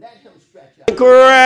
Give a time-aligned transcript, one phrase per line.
[0.00, 0.96] Let him stretch out.
[0.96, 1.42] Ground.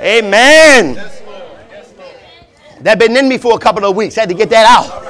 [0.00, 0.94] Amen.
[2.80, 4.16] That been in me for a couple of weeks.
[4.16, 5.02] Had to get that out.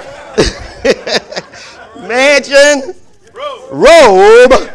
[2.09, 2.95] Mansion,
[3.71, 4.71] robe,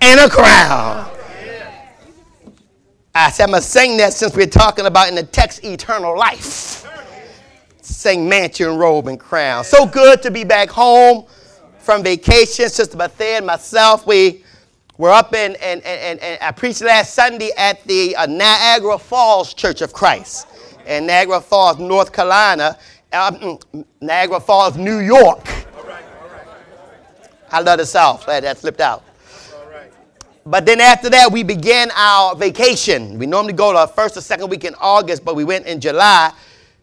[0.00, 1.10] and a crown.
[3.14, 6.86] I said I'm gonna sing that since we're talking about in the text eternal life.
[7.82, 9.64] Sing mansion, robe, and crown.
[9.64, 11.26] So good to be back home
[11.86, 12.68] from vacation.
[12.68, 14.42] Sister Bethea and myself, we
[14.98, 19.54] were up in, and, and, and, I preached last Sunday at the uh, Niagara Falls
[19.54, 20.48] Church of Christ
[20.84, 22.76] in Niagara Falls, North Carolina,
[23.12, 23.60] um,
[24.00, 25.46] Niagara Falls, New York.
[27.52, 28.24] I love the South.
[28.24, 29.04] Glad that slipped out.
[30.44, 33.16] But then after that, we began our vacation.
[33.16, 36.32] We normally go the first or second week in August, but we went in July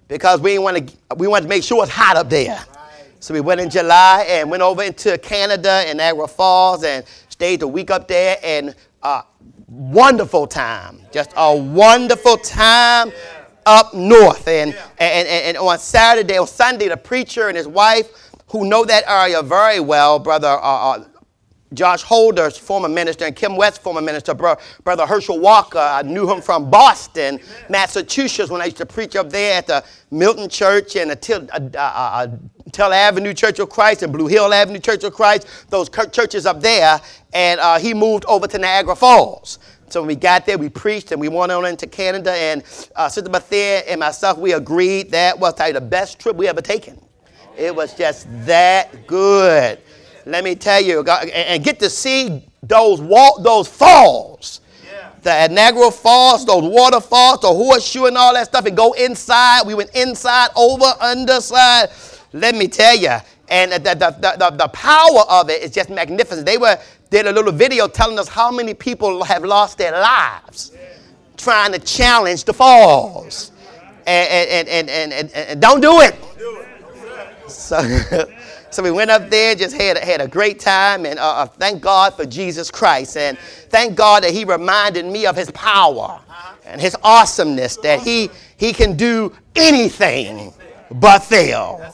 [0.07, 2.63] because we want to we wanted to make sure it's hot up there.
[3.23, 7.61] So we went in July and went over into Canada and Niagara Falls and stayed
[7.61, 9.21] a week up there and uh,
[9.69, 10.99] wonderful time.
[11.09, 13.13] Just a wonderful time
[13.65, 14.45] up north.
[14.49, 18.09] And, and, and, and on Saturday or Sunday, the preacher and his wife,
[18.49, 21.05] who know that area very well, brother uh, uh,
[21.73, 25.79] Josh Holder's former minister and Kim West, former minister, bro, Brother Herschel Walker.
[25.79, 27.65] I knew him from Boston, Amen.
[27.69, 31.47] Massachusetts, when I used to preach up there at the Milton Church and the Till,
[31.51, 32.27] uh, uh, uh,
[32.71, 36.59] Tell Avenue Church of Christ and Blue Hill Avenue Church of Christ, those churches up
[36.59, 36.99] there.
[37.33, 39.59] And uh, he moved over to Niagara Falls.
[39.89, 42.31] So when we got there, we preached and we went on into Canada.
[42.31, 42.63] And
[42.95, 46.61] uh, Sister Bethea and myself, we agreed that was probably the best trip we ever
[46.61, 46.99] taken.
[47.55, 49.79] It was just that good.
[50.25, 54.61] Let me tell you, and get to see those walk, those falls.
[55.21, 59.65] The Niagara Falls, those waterfalls, the horseshoe and all that stuff, and go inside.
[59.65, 61.89] We went inside, over, underside.
[62.33, 63.15] Let me tell you,
[63.47, 66.45] and the, the, the, the, power of it is just magnificent.
[66.45, 66.77] They were
[67.09, 70.71] did a little video telling us how many people have lost their lives
[71.37, 73.51] trying to challenge the falls.
[74.05, 76.15] And, and, and, and, and, and don't do it.
[77.47, 77.77] So,
[78.73, 81.81] so we went up there, just had, had a great time, and uh, uh, thank
[81.81, 83.17] God for Jesus Christ.
[83.17, 83.37] And
[83.69, 86.19] thank God that He reminded me of His power
[86.65, 90.53] and His awesomeness, that He, he can do anything
[90.91, 91.93] but fail.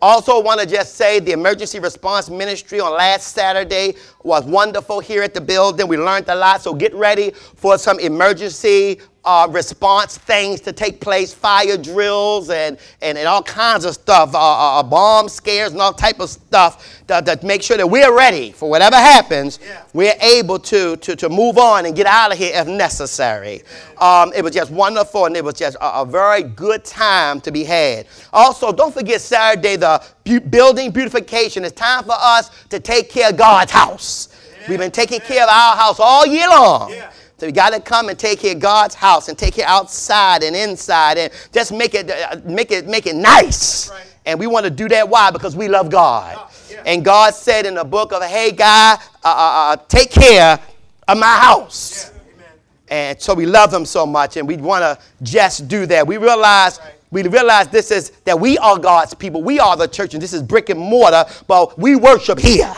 [0.00, 5.22] Also, want to just say the emergency response ministry on last Saturday was wonderful here
[5.22, 5.86] at the building.
[5.86, 11.00] We learned a lot, so get ready for some emergency uh, response things to take
[11.00, 15.72] place, fire drills and, and, and all kinds of stuff, uh, uh, uh bomb scares
[15.72, 19.58] and all type of stuff to, make sure that we're ready for whatever happens.
[19.62, 19.82] Yeah.
[19.92, 23.62] We're able to, to, to move on and get out of here if necessary.
[23.98, 27.52] Um, it was just wonderful and it was just a, a, very good time to
[27.52, 28.06] be had.
[28.32, 31.64] Also, don't forget Saturday, the building beautification.
[31.64, 34.28] It's time for us to take care of God's house.
[34.60, 34.70] Yeah.
[34.70, 36.90] We've been taking care of our house all year long.
[36.90, 37.12] Yeah.
[37.36, 40.42] So you got to come and take care of God's house and take care outside
[40.42, 43.90] and inside and just make it uh, make it make it nice.
[43.90, 44.06] Right.
[44.24, 45.06] And we want to do that.
[45.06, 45.30] Why?
[45.30, 46.36] Because we love God.
[46.38, 46.82] Oh, yeah.
[46.86, 50.58] And God said in the book of Haggai, uh, uh, take care
[51.06, 52.12] of my house.
[52.14, 52.46] Yeah.
[52.88, 56.06] And so we love Him so much, and we want to just do that.
[56.06, 59.42] We realize right we realize this is that we are God's people.
[59.42, 62.74] We are the church, and this is brick and mortar, but we worship here.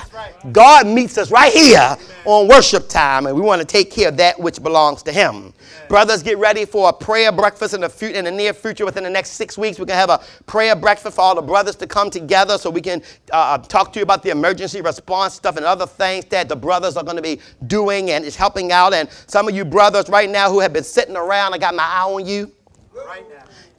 [0.52, 4.16] God meets us right here on worship time, and we want to take care of
[4.18, 5.54] that which belongs to Him.
[5.88, 8.84] Brothers, get ready for a prayer breakfast in the, fu- in the near future.
[8.84, 11.42] Within the next six weeks, we're going to have a prayer breakfast for all the
[11.42, 14.80] brothers to come together so we can uh, uh, talk to you about the emergency
[14.82, 18.36] response stuff and other things that the brothers are going to be doing and is
[18.36, 18.92] helping out.
[18.92, 21.84] And some of you brothers right now who have been sitting around, I got my
[21.84, 22.52] eye on you.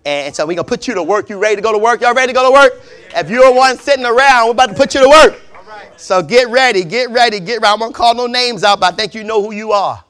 [0.05, 1.29] And so we're going to put you to work.
[1.29, 2.01] You ready to go to work?
[2.01, 2.81] Y'all ready to go to work?
[3.13, 5.41] If you're the one sitting around, we're about to put you to work.
[5.97, 7.65] So get ready, get ready, get ready.
[7.65, 10.03] I won't call no names out, but I think you know who you are.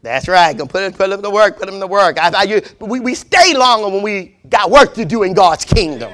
[0.00, 0.56] That's right.
[0.56, 2.18] Gonna put, put them to work, put them to work.
[2.18, 5.64] I, I, you, we, we stay longer when we got work to do in God's
[5.64, 6.10] kingdom.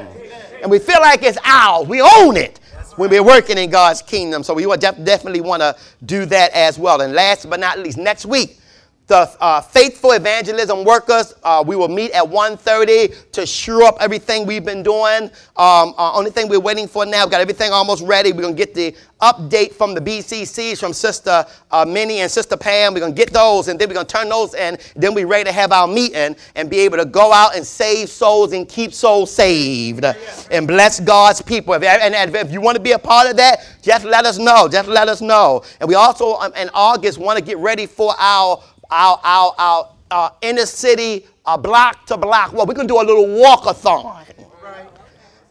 [0.63, 1.87] And we feel like it's ours.
[1.87, 2.59] We own it
[2.97, 4.43] when we're working in God's kingdom.
[4.43, 7.03] So we will definitely want to do that as well.
[7.03, 8.59] And last but not least, next week,
[9.07, 14.47] the uh, faithful evangelism workers uh, we will meet at 1.30 to shore up everything
[14.47, 15.25] we've been doing.
[15.57, 18.33] Um, uh, only thing we're waiting for now got everything almost ready.
[18.33, 22.57] We're going to get the update from the bccs from sister uh, minnie and sister
[22.57, 22.95] pam.
[22.95, 24.79] We're going to get those and then we're going to turn those in.
[24.97, 28.09] Then we're ready to have our meeting and be able to go out and save
[28.09, 30.05] souls and keep souls saved
[30.51, 31.75] and bless god's people.
[31.75, 34.67] If, and if you want to be a part of that just let us know
[34.67, 35.63] just let us know.
[35.81, 38.63] And we also um, in august want to get ready for our
[38.95, 42.53] our, our, our, our inner city uh, block to block.
[42.53, 44.05] Well, we're going to do a little walkathon.
[44.05, 44.89] Right.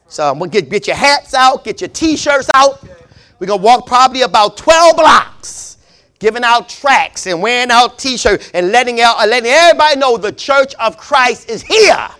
[0.07, 2.83] So I'm going to get, get your hats out, get your t-shirts out.
[3.39, 5.77] We're going to walk probably about 12 blocks,
[6.19, 10.75] giving out tracts and wearing out t-shirts and letting, out, letting everybody know the church
[10.75, 11.87] of Christ is here.
[11.87, 12.11] Yeah.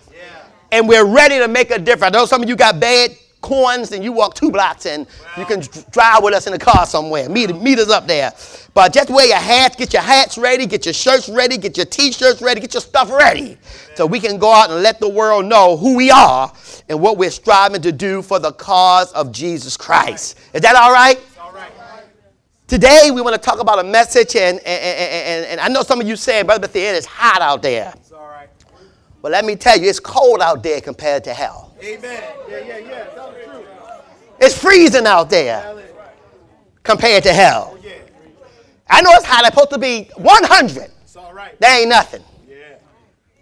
[0.72, 2.16] And we're ready to make a difference.
[2.16, 5.06] I know some of you got bad coins and you walk two blocks and
[5.36, 5.60] you can
[5.90, 7.28] drive with us in the car somewhere.
[7.28, 8.32] Meet, meet us up there.
[8.72, 11.86] But just wear your hats, get your hats ready, get your shirts ready, get your
[11.86, 13.58] t-shirts ready, get your stuff ready.
[13.94, 16.52] So we can go out and let the world know who we are
[16.88, 20.38] and what we're striving to do for the cause of Jesus Christ.
[20.52, 21.20] Is that all right?
[22.66, 26.00] Today we want to talk about a message, and, and, and, and I know some
[26.00, 27.92] of you saying, Brother Bethea, it's hot out there.
[27.94, 28.48] It's all right.
[29.20, 31.63] But let me tell you, it's cold out there compared to hell.
[31.82, 32.22] Amen.
[32.48, 33.04] Yeah, yeah, yeah.
[33.14, 33.66] Tell the truth.
[34.40, 35.76] It's freezing out there
[36.82, 37.76] compared to hell.
[37.76, 37.90] Oh,
[38.88, 39.44] I know it's hot.
[39.44, 40.90] It's supposed to be 100.
[41.02, 41.58] It's all right.
[41.60, 42.22] That ain't nothing.
[42.48, 42.56] Yeah.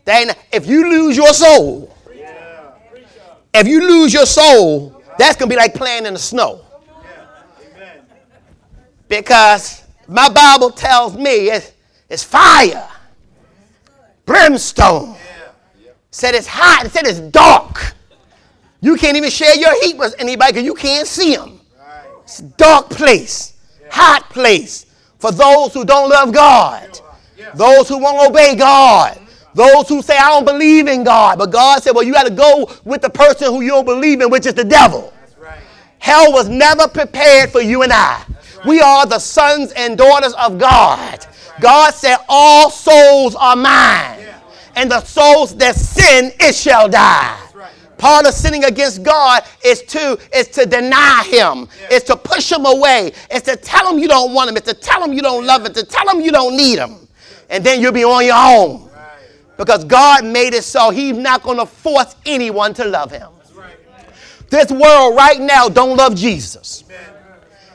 [0.04, 2.72] That ain't, if you lose your soul, yeah.
[3.52, 6.64] if you lose your soul, that's going to be like playing in the snow.
[7.78, 8.00] Yeah.
[9.08, 11.72] Because my Bible tells me it's,
[12.08, 12.88] it's fire,
[14.24, 15.16] brimstone.
[16.14, 16.84] Said it's hot.
[16.84, 17.94] It said it's dark.
[18.82, 21.60] You can't even share your heat with anybody because you can't see them.
[22.24, 23.54] It's a dark place,
[23.90, 24.86] hot place
[25.18, 27.00] for those who don't love God,
[27.54, 29.20] those who won't obey God,
[29.54, 31.38] those who say, I don't believe in God.
[31.38, 34.20] But God said, Well, you got to go with the person who you don't believe
[34.20, 35.12] in, which is the devil.
[36.00, 38.24] Hell was never prepared for you and I.
[38.66, 41.24] We are the sons and daughters of God.
[41.60, 44.26] God said, All souls are mine,
[44.74, 47.38] and the souls that sin, it shall die.
[48.02, 51.68] Part of sinning against God is to is to deny him.
[51.82, 51.88] Yeah.
[51.92, 53.12] It's to push him away.
[53.30, 54.56] It's to tell him you don't want him.
[54.56, 55.72] It's to tell him you don't love him.
[55.72, 57.06] To tell him you don't need him.
[57.48, 58.90] And then you'll be on your own.
[59.56, 63.28] Because God made it so he's not going to force anyone to love him.
[64.50, 66.82] This world right now don't love Jesus.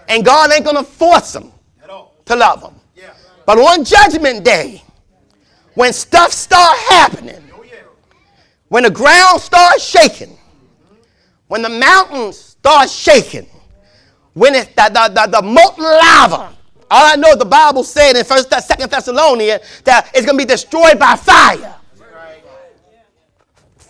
[0.09, 1.53] And God ain't going to force them
[2.25, 2.73] to love him.
[3.45, 4.83] But on judgment day,
[5.75, 7.41] when stuff start happening,
[8.69, 10.37] when the ground starts shaking,
[11.47, 13.47] when the mountains start shaking,
[14.33, 16.53] when it's the, the, the, the molten lava,
[16.89, 20.45] all I know the Bible said in First, Second Thessalonians that it's going to be
[20.45, 21.75] destroyed by fire.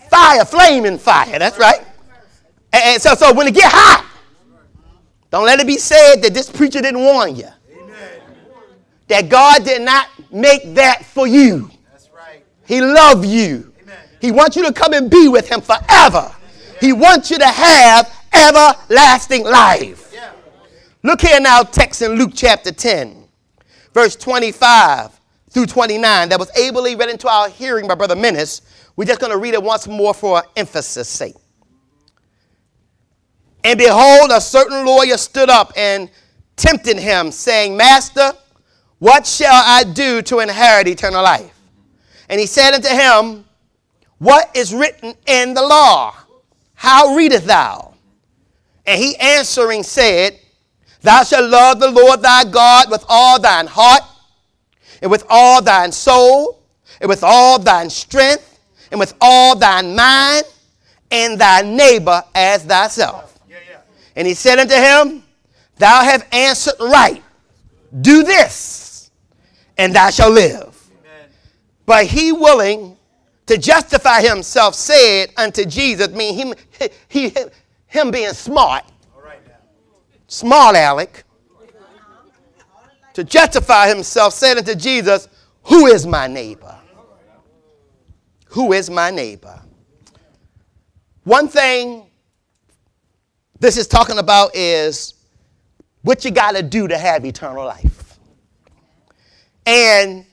[0.09, 1.37] Fire, flaming fire.
[1.37, 1.81] That's right.
[2.71, 4.05] And, and, so, so when it get hot,
[5.29, 7.49] don't let it be said that this preacher didn't warn you.
[7.71, 8.21] Amen.
[9.09, 11.69] That God did not make that for you.
[11.91, 12.43] That's right.
[12.65, 13.73] He loved you.
[14.19, 16.33] He wants you to come and be with him forever.
[16.79, 20.15] He wants you to have everlasting life.
[21.03, 23.27] Look here now, text in Luke chapter 10,
[23.93, 25.19] verse 25
[25.51, 28.61] through 29, that was ably read into our hearing by Brother Menace.
[28.95, 31.35] We're just going to read it once more for emphasis' sake.
[33.63, 36.09] And behold, a certain lawyer stood up and
[36.55, 38.33] tempted him, saying, Master,
[38.99, 41.53] what shall I do to inherit eternal life?
[42.29, 43.45] And he said unto him,
[44.19, 46.15] what is written in the law?
[46.73, 47.93] How readest thou?
[48.85, 50.39] And he answering said,
[51.01, 54.03] Thou shalt love the Lord thy God with all thine heart,
[55.01, 56.63] and with all thine soul,
[56.99, 58.59] and with all thine strength,
[58.91, 60.43] and with all thine mind,
[61.11, 63.39] and thy neighbor as thyself.
[63.49, 63.79] Yeah, yeah.
[64.15, 65.23] And he said unto him,
[65.77, 67.23] Thou have answered right.
[68.01, 69.11] Do this,
[69.77, 70.89] and thou shalt live.
[70.99, 71.29] Amen.
[71.85, 72.96] But he willing
[73.47, 76.53] to justify himself said unto Jesus, mean him,
[77.07, 77.33] he,
[77.87, 78.83] him being smart,
[80.27, 81.23] smart Alec,
[83.13, 85.27] to justify himself said unto Jesus,
[85.63, 86.77] Who is my neighbor?
[88.49, 89.59] Who is my neighbor?
[91.23, 92.09] One thing
[93.59, 95.15] this is talking about is
[96.03, 98.19] what you got to do to have eternal life.
[99.65, 100.25] And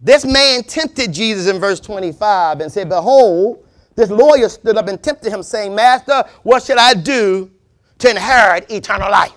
[0.00, 3.64] this man tempted Jesus in verse 25 and said, Behold,
[3.96, 7.50] this lawyer stood up and tempted him, saying, Master, what should I do
[7.98, 9.32] to inherit eternal life?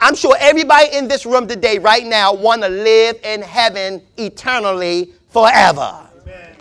[0.00, 5.12] I'm sure everybody in this room today, right now, want to live in heaven eternally
[5.28, 6.08] forever.
[6.22, 6.56] Amen.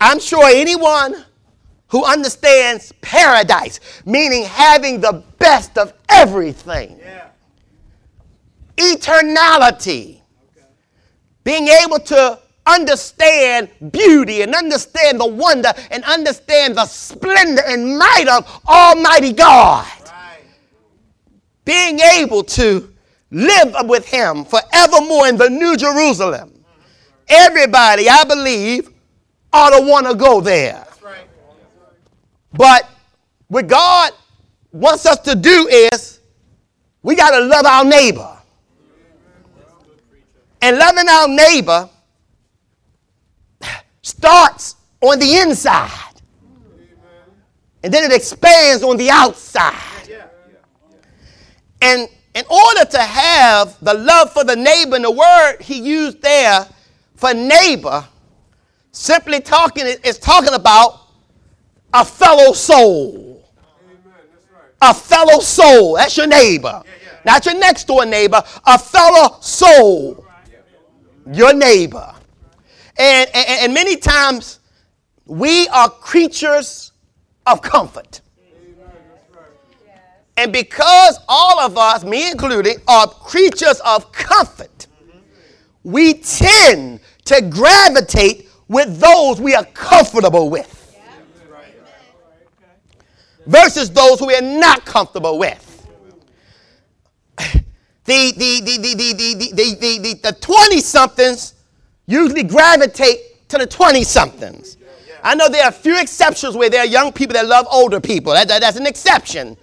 [0.00, 1.24] I'm sure anyone
[1.88, 7.28] who understands paradise, meaning having the best of everything, yeah.
[8.76, 10.21] eternality,
[11.44, 18.26] being able to understand beauty and understand the wonder and understand the splendor and might
[18.28, 19.86] of Almighty God.
[20.06, 20.44] Right.
[21.64, 22.92] Being able to
[23.30, 26.64] live with Him forevermore in the New Jerusalem.
[27.28, 28.90] Everybody, I believe,
[29.52, 30.86] ought to want to go there.
[31.02, 31.26] Right.
[32.52, 32.88] But
[33.48, 34.12] what God
[34.70, 36.20] wants us to do is
[37.02, 38.36] we got to love our neighbor.
[40.62, 41.90] And loving our neighbor
[44.00, 45.90] starts on the inside.
[47.82, 49.74] And then it expands on the outside.
[51.80, 56.22] And in order to have the love for the neighbor, and the word he used
[56.22, 56.64] there
[57.16, 58.06] for neighbor,
[58.92, 61.08] simply talking is talking about
[61.92, 63.44] a fellow soul.
[64.80, 65.96] A fellow soul.
[65.96, 66.82] That's your neighbor.
[67.24, 70.24] Not your next door neighbor, a fellow soul.
[71.30, 72.14] Your neighbor.
[72.98, 74.60] And, and, and many times
[75.26, 76.92] we are creatures
[77.46, 78.20] of comfort.
[80.36, 84.86] And because all of us, me included, are creatures of comfort,
[85.84, 90.78] we tend to gravitate with those we are comfortable with
[93.46, 95.71] versus those who we are not comfortable with.
[98.04, 101.54] The, the, the, the, the, the, the, the, the 20 somethings
[102.06, 104.76] usually gravitate to the 20 somethings.
[105.22, 108.00] I know there are a few exceptions where there are young people that love older
[108.00, 108.32] people.
[108.32, 109.56] That, that, that's an exception.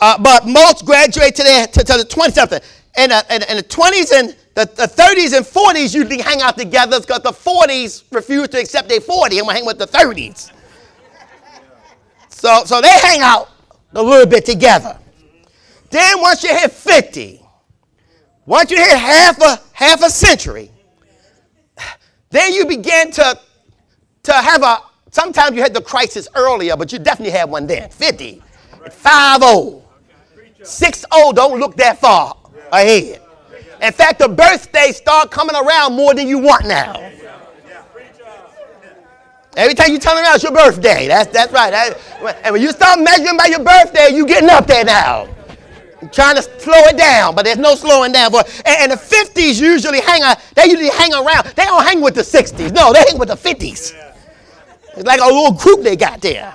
[0.00, 2.60] Uh, but most graduate to, their, to, to the 20 something.
[2.96, 6.58] And, uh, and, and the 20s and the, the 30s and 40s usually hang out
[6.58, 10.50] together because the 40s refuse to accept their 40 and will hang with the 30s.
[12.28, 13.50] So, so they hang out
[13.94, 14.98] a little bit together.
[15.90, 17.40] Then once you hit 50,
[18.48, 20.70] once you hit half a half a century,
[22.30, 23.38] then you begin to,
[24.22, 24.78] to have a
[25.10, 27.90] sometimes you had the crisis earlier, but you definitely had one then.
[27.90, 28.42] 50,
[28.90, 29.82] 5 0.
[30.62, 32.34] 6 0 don't look that far
[32.72, 33.20] ahead.
[33.82, 36.94] In fact, the birthdays start coming around more than you want now.
[39.56, 41.06] Every time you turn around, it's your birthday.
[41.06, 41.70] That's, that's right.
[41.70, 45.28] That, and when you start measuring by your birthday, you're getting up there now.
[46.12, 48.30] Trying to slow it down, but there's no slowing down.
[48.30, 51.46] For, and, and the 50s usually hang out, they usually hang around.
[51.56, 52.72] They don't hang with the 60s.
[52.72, 53.94] No, they hang with the 50s.
[54.96, 56.54] It's like a little group they got there.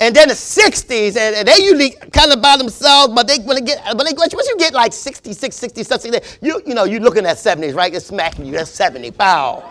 [0.00, 3.62] And then the 60s, and, they usually kind of by themselves, but they when they
[3.62, 7.36] get but they once you get like 66, 67, you you know, you're looking at
[7.36, 7.94] 70s, right?
[7.94, 8.52] It's smacking you.
[8.52, 9.12] That's 70.
[9.12, 9.62] Pow.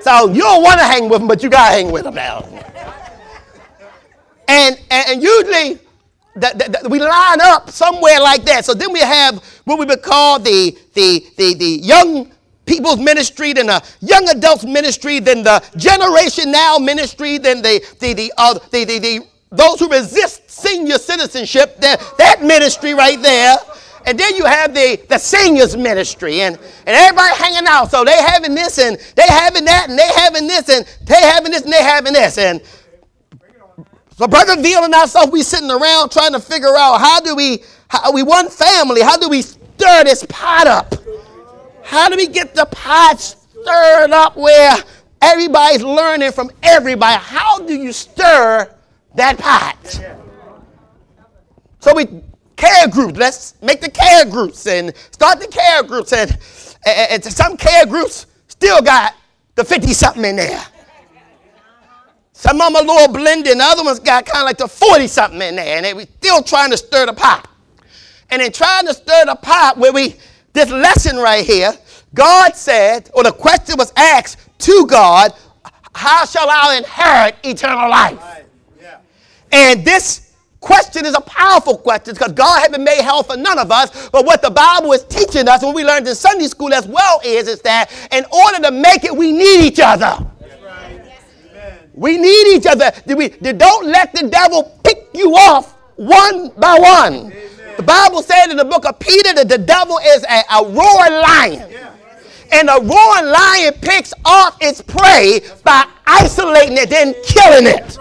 [0.00, 2.14] So you don't want to hang with them, but you got to hang with them
[2.14, 2.44] now.
[4.48, 5.78] And, and, and usually
[6.40, 8.64] the, the, we line up somewhere like that.
[8.64, 12.32] So then we have what we would call the, the, the, the young
[12.66, 18.12] people's ministry, then the young adults ministry, then the generation now ministry, then the, the,
[18.12, 23.56] the, uh, the, the, the those who resist senior citizenship, that, that ministry right there.
[24.06, 27.90] And then you have the, the seniors ministry and, and everybody hanging out.
[27.90, 31.52] So they having this and they having that and they having this and they having
[31.52, 32.38] this and they having this.
[32.38, 32.62] And
[34.18, 38.24] so and ourselves, we sitting around trying to figure out how do we, how we
[38.24, 40.92] one family, how do we stir this pot up?
[41.84, 44.74] How do we get the pot stirred up where
[45.22, 47.16] everybody's learning from everybody?
[47.22, 48.68] How do you stir
[49.14, 50.00] that pot?
[51.78, 52.06] So we
[52.56, 53.16] care groups.
[53.16, 56.12] Let's make the care groups and start the care groups.
[56.12, 56.36] And,
[56.84, 59.14] and, and some care groups still got
[59.54, 60.64] the 50 something in there.
[62.38, 64.68] Some of them a little blended, and the other ones got kind of like the
[64.68, 67.50] 40 something in there, and they were still trying to stir the pot.
[68.30, 70.14] And in trying to stir the pot, where we,
[70.52, 71.72] this lesson right here,
[72.14, 75.32] God said, or the question was asked to God,
[75.96, 78.20] How shall I inherit eternal life?
[78.80, 78.98] Yeah.
[79.50, 83.72] And this question is a powerful question because God haven't made hell for none of
[83.72, 84.10] us.
[84.10, 87.20] But what the Bible is teaching us, what we learned in Sunday school as well,
[87.24, 90.24] is, is that in order to make it, we need each other.
[91.98, 92.92] We need each other.
[93.06, 97.14] We, don't let the devil pick you off one by one.
[97.14, 97.76] Amen.
[97.76, 101.20] The Bible said in the book of Peter that the devil is a, a roaring
[101.20, 101.70] lion.
[101.70, 101.94] Yeah.
[102.52, 107.98] And a roaring lion picks off its prey by isolating it, then killing it.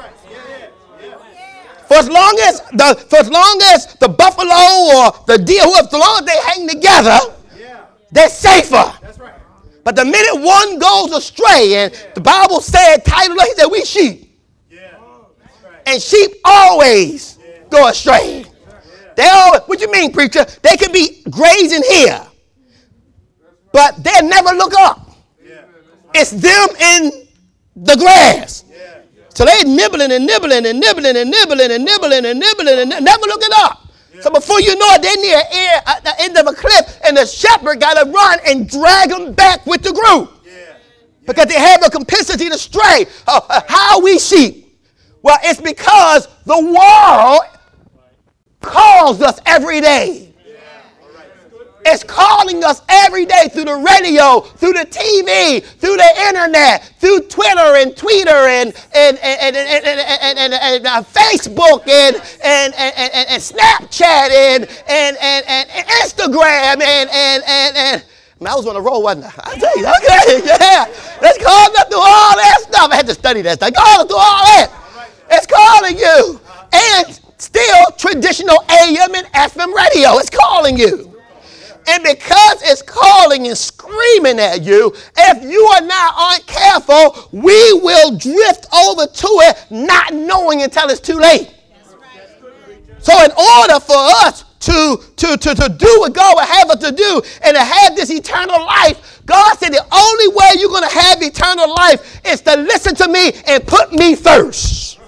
[1.88, 4.54] For as long as the for as long as the buffalo
[4.98, 7.18] or the deer, whoever, as long as they hang together,
[8.12, 8.94] they're safer.
[9.88, 14.38] But the minute one goes astray, and the Bible said, title he said, we sheep.
[15.86, 17.40] And sheep always
[17.70, 18.44] go astray.
[19.16, 20.44] They always, what you mean, preacher?
[20.62, 22.22] They can be grazing here,
[23.72, 25.10] but they'll never look up.
[26.14, 27.26] It's them in
[27.78, 28.66] the grass.
[29.36, 33.26] So they nibbling and nibbling and nibbling and nibbling and nibbling and nibbling and never
[33.26, 33.87] looking up.
[34.22, 37.18] So before you know it, they're near air, at the end of a cliff, and
[37.18, 40.42] the shepherd got to run and drag them back with the group.
[40.46, 40.52] Yeah.
[40.52, 40.78] Yeah.
[41.26, 43.06] Because they have a complicity to stray.
[43.28, 44.82] Uh, uh, how we sheep?
[45.22, 47.42] Well, it's because the world
[48.62, 50.27] calls us every day.
[51.90, 57.22] It's calling us every day through the radio, through the TV, through the internet, through
[57.22, 63.42] Twitter and Twitter and, and, and, and, and, and, and, Facebook and, and, and, and,
[63.42, 65.70] Snapchat and, and, and, and
[66.04, 68.04] Instagram and, and, and, and
[68.46, 69.52] I was on a roll, wasn't I?
[69.52, 70.86] I tell you, okay, yeah.
[71.24, 72.92] It's calling us through all that stuff.
[72.92, 73.74] I had to study that stuff.
[73.74, 74.72] Calling through all that.
[75.32, 76.42] It's calling you.
[76.74, 80.18] And still traditional AM and FM radio.
[80.18, 81.07] It's calling you.
[81.88, 88.18] And because it's calling and screaming at you, if you are not careful, we will
[88.18, 91.54] drift over to it not knowing until it's too late.
[93.00, 96.80] So in order for us to, to, to, to do what God would have us
[96.80, 100.90] to do and to have this eternal life, God said the only way you're going
[100.90, 105.00] to have eternal life is to listen to me and put me first.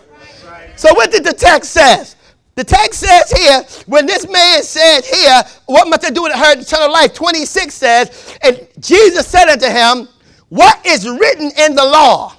[0.78, 2.16] So what did the text says?
[2.60, 6.60] The text says here, when this man said here, what must I do to her
[6.60, 7.14] eternal life?
[7.14, 10.10] 26 says, and Jesus said unto him,
[10.50, 12.36] What is written in the law?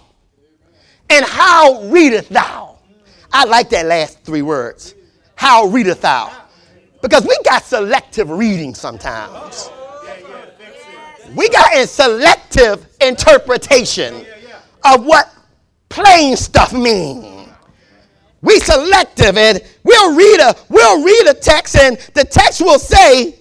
[1.09, 2.77] And how readest thou?
[3.33, 4.95] I like that last three words.
[5.37, 6.31] How readest thou?
[7.00, 9.71] Because we got selective reading sometimes.
[11.35, 14.27] We got a selective interpretation
[14.85, 15.33] of what
[15.89, 17.41] plain stuff means.
[18.43, 18.59] We
[19.21, 23.37] selective and we'll read a we'll read a text and the text will say,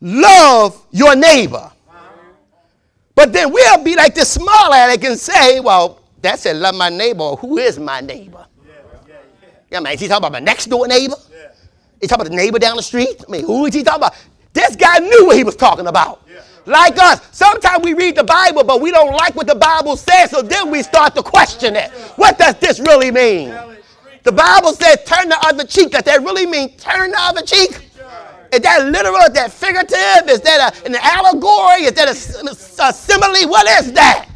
[0.00, 1.70] love your neighbor.
[3.14, 6.88] But then we'll be like the small addict and say, well, that said love my
[6.88, 7.36] neighbor.
[7.36, 8.46] Who is my neighbor?
[9.70, 11.16] Yeah, man, is he talking about my next door neighbor?
[11.30, 11.50] Yeah.
[12.00, 13.22] He talking about the neighbor down the street?
[13.26, 14.14] I mean, who is he talking about?
[14.52, 16.20] This guy knew what he was talking about.
[16.30, 16.42] Yeah.
[16.66, 20.30] Like us, sometimes we read the Bible, but we don't like what the Bible says,
[20.30, 21.90] so then we start to question it.
[22.16, 23.48] What does this really mean?
[24.22, 25.90] The Bible says turn the other cheek.
[25.90, 27.90] Does that really mean turn the other cheek?
[28.52, 29.16] Is that literal?
[29.16, 30.28] Is that figurative?
[30.28, 31.84] Is that a, an allegory?
[31.84, 33.48] Is that a, a simile?
[33.48, 34.28] What is that?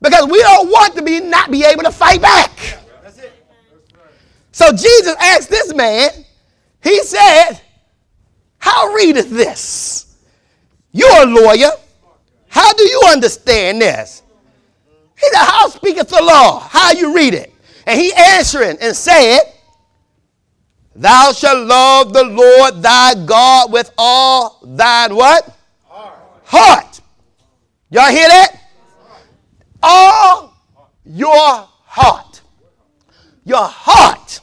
[0.00, 2.50] Because we don't want to be not be able to fight back.
[4.52, 6.10] So Jesus asked this man,
[6.82, 7.60] he said,
[8.58, 10.16] How readeth this?
[10.92, 11.70] You're a lawyer.
[12.48, 14.22] How do you understand this?
[15.18, 16.60] He said, How speaketh the law?
[16.60, 17.52] How you read it?
[17.86, 19.40] And he answering and said,
[20.94, 25.56] Thou shalt love the Lord thy God with all thine what?
[25.84, 26.18] Heart.
[26.44, 27.00] Heart.
[27.90, 28.60] Y'all hear that?
[29.82, 30.54] All
[31.04, 32.40] your heart.
[33.44, 34.40] Your heart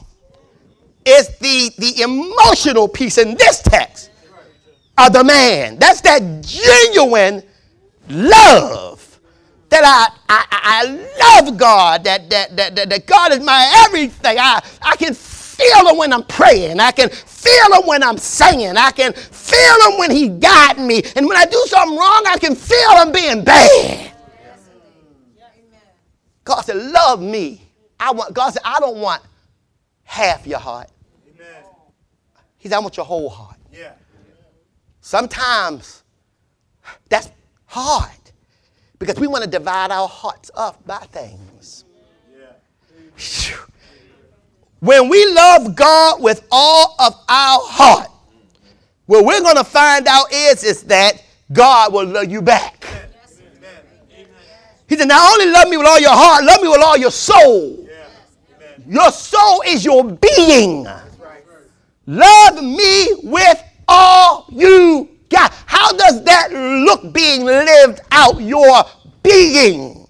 [1.04, 4.10] is the, the emotional piece in this text
[4.96, 5.78] of the man.
[5.78, 7.42] That's that genuine
[8.08, 9.03] love
[9.74, 14.38] that I, I, I love God, that, that, that, that, God is my everything.
[14.38, 16.78] I, I can feel him when I'm praying.
[16.78, 18.76] I can feel him when I'm singing.
[18.76, 21.02] I can feel him when he got me.
[21.16, 24.12] And when I do something wrong, I can feel him being bad.
[26.44, 27.62] God said, love me.
[27.98, 29.22] I want, God said, I don't want
[30.04, 30.90] half your heart.
[32.58, 33.58] He said, I want your whole heart.
[33.72, 33.92] Yeah.
[35.00, 36.02] Sometimes
[37.08, 37.30] that's
[37.66, 38.23] hard
[39.04, 41.84] because we want to divide our hearts up by things.
[42.32, 43.56] Yeah.
[44.80, 48.08] When we love God with all of our heart,
[49.04, 52.86] what we're going to find out is, is that God will love you back.
[54.88, 57.10] He said, not only love me with all your heart, love me with all your
[57.10, 57.86] soul.
[58.86, 60.86] Your soul is your being.
[62.06, 65.52] Love me with all you got.
[65.66, 68.84] How does that look being lived out your
[69.22, 70.08] being?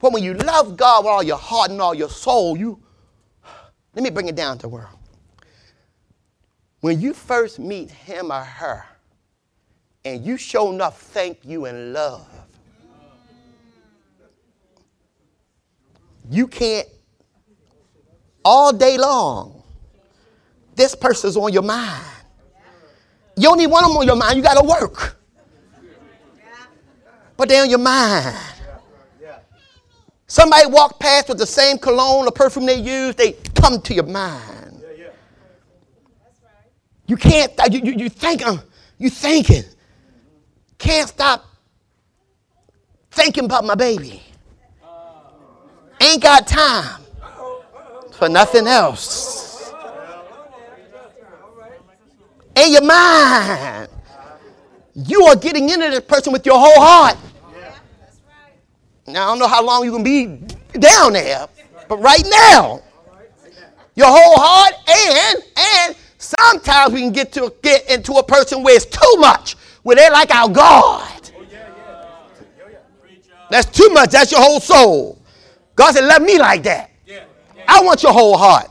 [0.00, 2.82] But when you love God with all your heart and all your soul, you
[3.94, 4.96] let me bring it down to world.
[6.80, 8.84] When you first meet him or her,
[10.04, 12.26] and you show enough thank you and love,
[16.30, 16.88] you can't
[18.44, 19.62] all day long.
[20.74, 22.19] This person's on your mind.
[23.40, 24.36] You don't even want them on your mind.
[24.36, 25.16] You got to work.
[27.38, 28.36] But they're on your mind.
[30.26, 34.04] Somebody walk past with the same cologne or perfume they use, they come to your
[34.04, 34.84] mind.
[37.06, 38.58] You can't, you, you, you think, uh,
[38.98, 39.64] you thinking.
[40.76, 41.46] Can't stop
[43.10, 44.22] thinking about my baby.
[45.98, 47.00] Ain't got time
[48.12, 49.49] for nothing else.
[52.56, 53.88] In your mind.
[54.94, 57.16] You are getting into this person with your whole heart.
[59.06, 60.26] Now, I don't know how long you can be
[60.78, 61.48] down there,
[61.88, 62.82] but right now,
[63.94, 68.76] your whole heart and and Sometimes we can get to get into a person where
[68.76, 71.30] it's too much, where they're like our God.
[73.50, 74.10] That's too much.
[74.10, 75.18] That's your whole soul.
[75.74, 76.90] God said, "Love me like that.
[77.66, 78.69] I want your whole heart.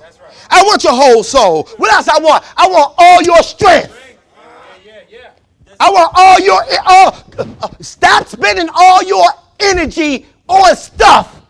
[0.49, 1.69] I want your whole soul.
[1.77, 2.43] What else I want?
[2.57, 3.95] I want all your strength.
[5.79, 7.71] I want all your all.
[7.79, 9.25] Stop spending all your
[9.59, 11.41] energy on stuff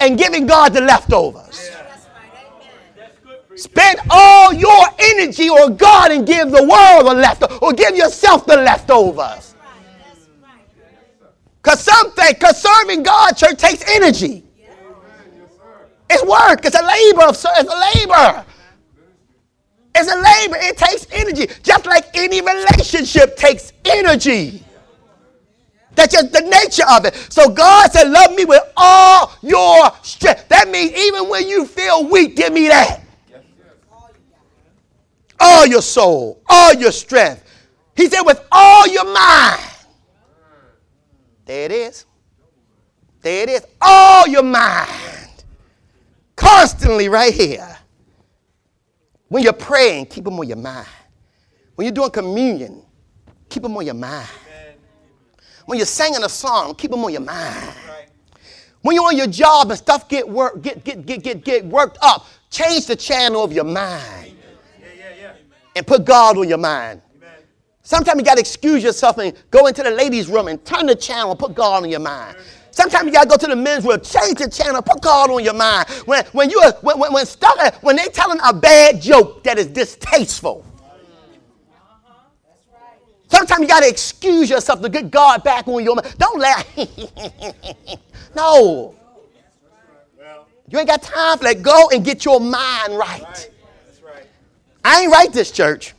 [0.00, 1.70] and giving God the leftovers.
[3.56, 8.46] Spend all your energy on God and give the world the leftovers, or give yourself
[8.46, 9.56] the leftovers.
[11.60, 14.44] Because something, because serving God, church, takes energy.
[16.10, 16.64] It's work.
[16.64, 17.28] It's a labor.
[17.30, 18.44] It's a labor.
[19.94, 20.56] It's a labor.
[20.60, 21.46] It takes energy.
[21.62, 24.64] Just like any relationship takes energy.
[25.94, 27.14] That's just the nature of it.
[27.28, 30.48] So God said, Love me with all your strength.
[30.48, 33.02] That means even when you feel weak, give me that.
[35.40, 37.44] All your soul, all your strength.
[37.98, 39.60] He said, with all your mind.
[41.44, 42.06] There it is.
[43.22, 43.66] There it is.
[43.80, 44.88] All your mind.
[46.48, 47.76] Constantly right here.
[49.28, 50.88] When you're praying, keep them on your mind.
[51.74, 52.82] When you're doing communion,
[53.50, 54.28] keep them on your mind.
[55.66, 57.74] When you're singing a song, keep them on your mind.
[58.80, 61.98] When you're on your job and stuff get work, get, get, get, get, get worked
[62.00, 64.34] up, change the channel of your mind.
[65.76, 67.02] And put God on your mind.
[67.82, 70.96] Sometimes you got to excuse yourself and go into the ladies' room and turn the
[70.96, 72.36] channel, and put God on your mind.
[72.70, 75.54] Sometimes you gotta go to the men's room, change the channel, put God on your
[75.54, 75.88] mind.
[76.04, 79.42] When when you uh, when when, when stuff uh, when they telling a bad joke
[79.44, 80.64] that is distasteful.
[83.30, 86.14] Sometimes you gotta excuse yourself to get God back on your mind.
[86.18, 86.66] Don't laugh.
[88.36, 88.94] no.
[90.70, 91.62] You ain't got time for that.
[91.62, 93.50] Go and get your mind right.
[94.84, 95.94] I ain't right this church.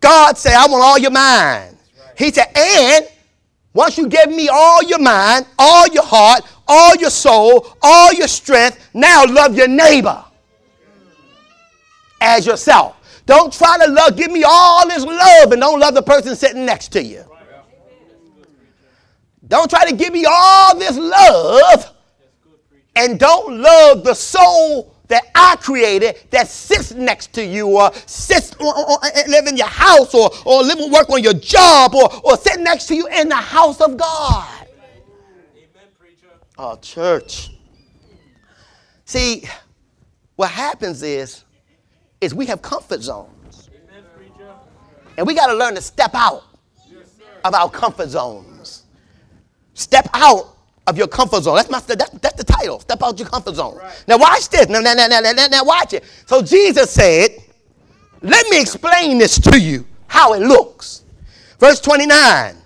[0.00, 1.76] God said, I want all your mind.
[2.16, 3.08] He said, and
[3.76, 8.26] once you give me all your mind, all your heart, all your soul, all your
[8.26, 10.24] strength, now love your neighbor
[12.22, 12.96] as yourself.
[13.26, 16.64] Don't try to love, give me all this love and don't love the person sitting
[16.64, 17.22] next to you.
[19.46, 21.94] Don't try to give me all this love
[22.96, 28.54] and don't love the soul that I created that sits next to you or sits
[28.56, 31.94] or, or, or live in your house or, or live and work on your job
[31.94, 34.66] or, or sit next to you in the house of God.
[34.66, 36.28] Amen, preacher.
[36.58, 37.50] Oh, church.
[39.04, 39.44] See,
[40.34, 41.44] what happens is,
[42.20, 43.70] is we have comfort zones.
[43.72, 44.04] Amen,
[45.16, 46.44] and we got to learn to step out
[46.90, 48.84] yes, of our comfort zones.
[49.74, 50.55] Step out
[50.86, 51.56] of your comfort zone.
[51.56, 52.80] That's, my, that's, that's the title.
[52.80, 53.76] Step out your comfort zone.
[53.76, 54.04] Right.
[54.06, 54.68] Now watch this.
[54.68, 56.04] Now, now, now, now, now, now watch it.
[56.26, 57.30] So Jesus said,
[58.22, 61.04] let me explain this to you, how it looks.
[61.58, 62.56] Verse 29.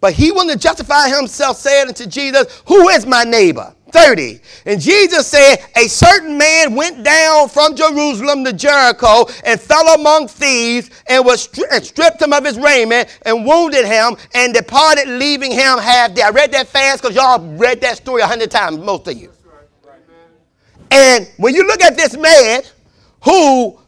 [0.00, 3.74] But he wanted to justify himself, said unto Jesus, Who is my neighbor?
[3.90, 4.40] 30.
[4.66, 10.28] And Jesus said, A certain man went down from Jerusalem to Jericho and fell among
[10.28, 15.08] thieves and was stri- and stripped him of his raiment and wounded him and departed,
[15.08, 16.26] leaving him half dead.
[16.26, 19.32] I read that fast because y'all read that story a hundred times, most of you.
[20.90, 22.62] And when you look at this man
[23.24, 23.78] who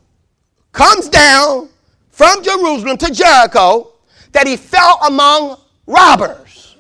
[0.73, 1.69] comes down
[2.11, 3.93] from Jerusalem to Jericho,
[4.33, 6.77] that he fell among robbers,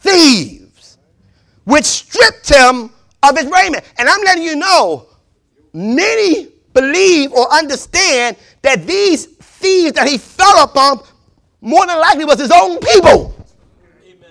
[0.00, 0.58] thieves
[1.68, 2.90] which stripped him
[3.22, 3.84] of his raiment.
[3.98, 5.06] And I'm letting you know,
[5.74, 11.00] many believe or understand that these thieves that he fell upon
[11.60, 13.34] more than likely was his own people.
[14.02, 14.30] Amen.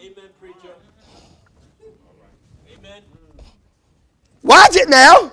[0.00, 0.74] Amen, preacher.
[2.76, 3.02] Amen.
[4.42, 5.30] Watch it now.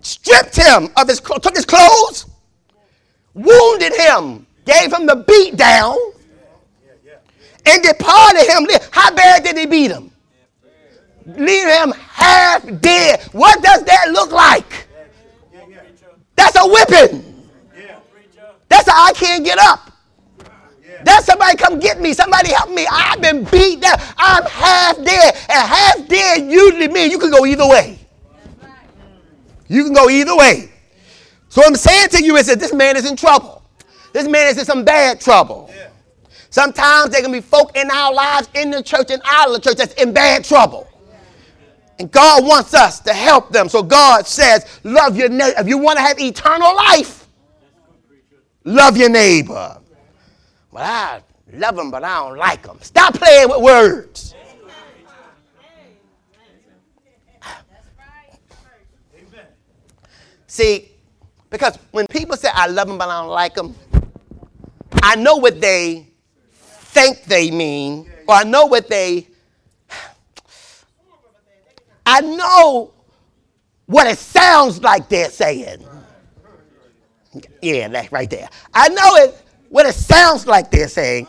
[0.00, 2.26] Stripped him of his took his clothes,
[3.34, 5.96] wounded him, gave him the beat down,
[7.66, 8.68] and departed him.
[8.92, 10.11] How bad did he beat him?
[11.26, 13.22] Leave him half dead.
[13.32, 14.88] What does that look like?
[16.36, 17.50] That's a whipping.
[18.68, 19.92] That's a I can't get up.
[21.04, 22.12] That's somebody come get me.
[22.12, 22.86] Somebody help me.
[22.90, 23.96] I've been beat down.
[24.16, 25.34] I'm half dead.
[25.48, 27.98] And half dead usually means you can go either way.
[29.68, 30.70] You can go either way.
[31.48, 33.62] So what I'm saying to you is that this man is in trouble.
[34.12, 35.72] This man is in some bad trouble.
[36.50, 39.60] Sometimes there can be folk in our lives, in the church, and out of the
[39.60, 40.86] church that's in bad trouble.
[41.98, 43.68] And God wants us to help them.
[43.68, 45.54] So God says, love your neighbor.
[45.58, 47.26] If you want to have eternal life,
[48.64, 49.78] love your neighbor.
[50.70, 52.78] Well, I love them, but I don't like them.
[52.80, 54.34] Stop playing with words.
[60.46, 60.92] See,
[61.52, 63.74] Because when people say, I love them, but I don't like them,
[65.02, 66.08] I know what they
[66.64, 69.28] think they mean, or I know what they,
[72.12, 72.92] I know
[73.86, 75.82] what it sounds like they're saying.
[77.62, 78.50] Yeah, that right there.
[78.74, 81.26] I know it what it sounds like they're saying.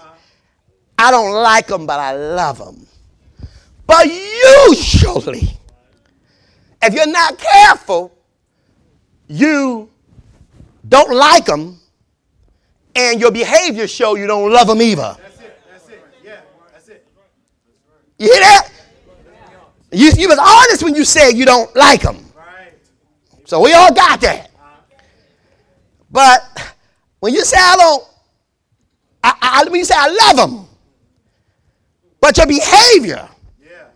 [0.97, 2.85] I don't like them, but I love them.
[3.87, 5.57] But usually,
[6.81, 8.13] if you're not careful,
[9.29, 9.89] you
[10.89, 11.79] don't like them,
[12.93, 15.15] and your behavior show you don't love them either.
[15.17, 15.61] That's it.
[15.71, 16.03] That's it.
[16.21, 16.41] Yeah.
[16.73, 17.07] That's it.
[18.17, 18.72] You hear that?
[19.93, 22.17] You, you was honest when you said you don't like them.
[22.35, 22.73] Right.
[23.45, 24.49] So we all got that.
[26.09, 26.75] But
[27.19, 28.03] when you say I don't,
[29.23, 30.67] I, I, when you say I love them,
[32.19, 33.27] but your behavior,
[33.61, 33.87] yeah.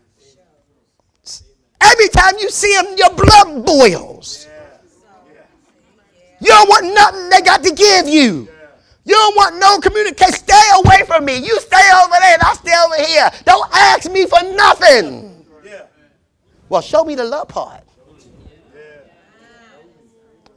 [1.82, 4.48] every time you see them, your blood boils.
[4.48, 5.38] Yeah.
[6.40, 8.48] You don't want nothing they got to give you.
[9.06, 10.34] You don't want no communication.
[10.34, 11.38] Stay away from me.
[11.38, 13.30] You stay over there and I'll stay over here.
[13.46, 15.37] Don't ask me for nothing.
[16.70, 17.84] Well, show me the love part.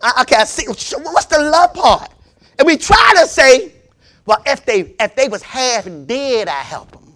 [0.03, 0.67] I, okay, I see.
[0.67, 2.11] What's the love part?
[2.59, 3.73] And we try to say,
[4.27, 7.13] well, if they if they was half dead, I help them.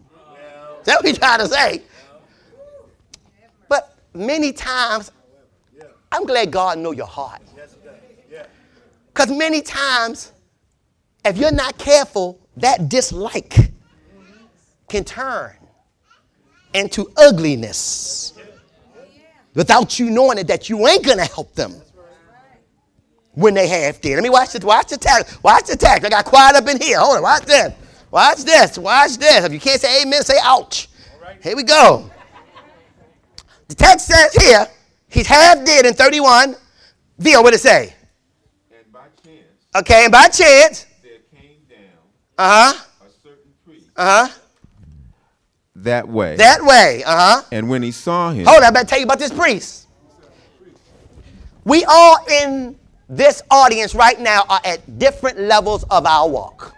[0.84, 1.82] That's what we try to say.
[3.68, 5.10] But many times,
[6.12, 7.40] I'm glad God know your heart.
[9.08, 10.32] Because many times,
[11.24, 13.70] if you're not careful, that dislike
[14.88, 15.56] can turn
[16.74, 18.33] into ugliness
[19.54, 21.74] without you knowing it that you ain't gonna help them
[23.34, 24.14] when they half dead.
[24.14, 24.64] Let me watch this.
[24.64, 25.42] Watch the text.
[25.42, 26.04] Watch the text.
[26.04, 26.98] I got quiet up in here.
[26.98, 27.22] Hold on.
[27.22, 27.72] Watch this.
[28.10, 28.78] Watch this.
[28.78, 29.44] Watch this.
[29.44, 30.88] If you can't say amen, say ouch.
[31.20, 31.42] Right.
[31.42, 32.10] Here we go.
[33.68, 34.66] The text says here,
[35.08, 36.54] he's half dead in 31.
[37.18, 37.94] Vio, what it say?
[38.70, 39.46] And by chance.
[39.76, 40.86] Okay, and by chance.
[41.02, 41.78] There came down
[42.38, 42.84] uh-huh.
[43.00, 43.86] a certain priest.
[43.96, 44.28] Uh-huh.
[45.76, 46.36] That way.
[46.36, 47.02] That way.
[47.04, 47.42] Uh-huh.
[47.50, 48.46] And when he saw him.
[48.46, 49.88] Hold on, I better tell you about this priest.
[51.64, 56.74] We all in this audience right now are at different levels of our walk.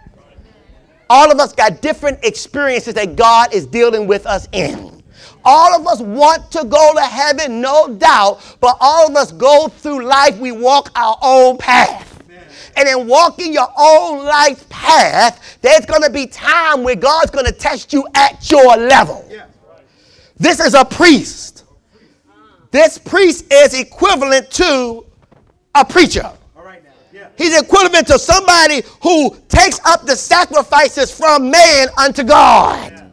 [1.09, 5.03] All of us got different experiences that God is dealing with us in.
[5.45, 9.67] All of us want to go to heaven, no doubt, but all of us go
[9.69, 12.16] through life, we walk our own path.
[12.77, 17.47] And in walking your own life path, there's going to be time where God's going
[17.47, 19.27] to test you at your level.
[20.37, 21.65] This is a priest.
[22.69, 25.05] This priest is equivalent to
[25.73, 26.31] a preacher.
[27.37, 33.11] He's equivalent to somebody who takes up the sacrifices from man unto God.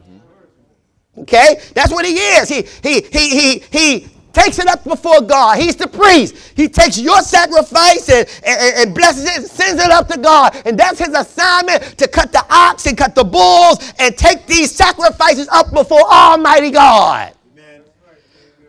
[1.17, 1.61] Okay?
[1.73, 2.49] That's what he is.
[2.49, 5.57] He he he he he takes it up before God.
[5.57, 6.35] He's the priest.
[6.55, 10.61] He takes your sacrifice and, and, and, blesses it and sends it up to God.
[10.65, 14.75] And that's his assignment to cut the ox and cut the bulls and take these
[14.75, 17.33] sacrifices up before Almighty God.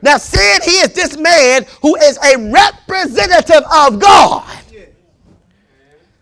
[0.02, 4.46] Now, seeing he is this man who is a representative of God,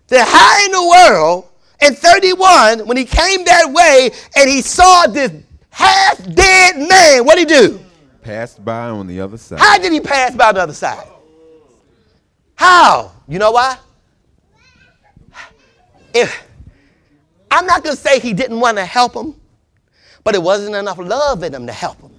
[0.09, 1.51] that high in the world
[1.83, 5.33] in 31, when he came that way and he saw this
[5.71, 7.84] half dead man, what did he do?
[8.25, 9.61] Passed by on the other side.
[9.61, 11.07] How did he pass by on the other side?
[12.55, 13.13] How?
[13.29, 13.77] You know why?
[16.15, 16.43] If
[17.51, 19.35] I'm not going to say he didn't want to help him,
[20.25, 22.13] but it wasn't enough love in him to help him.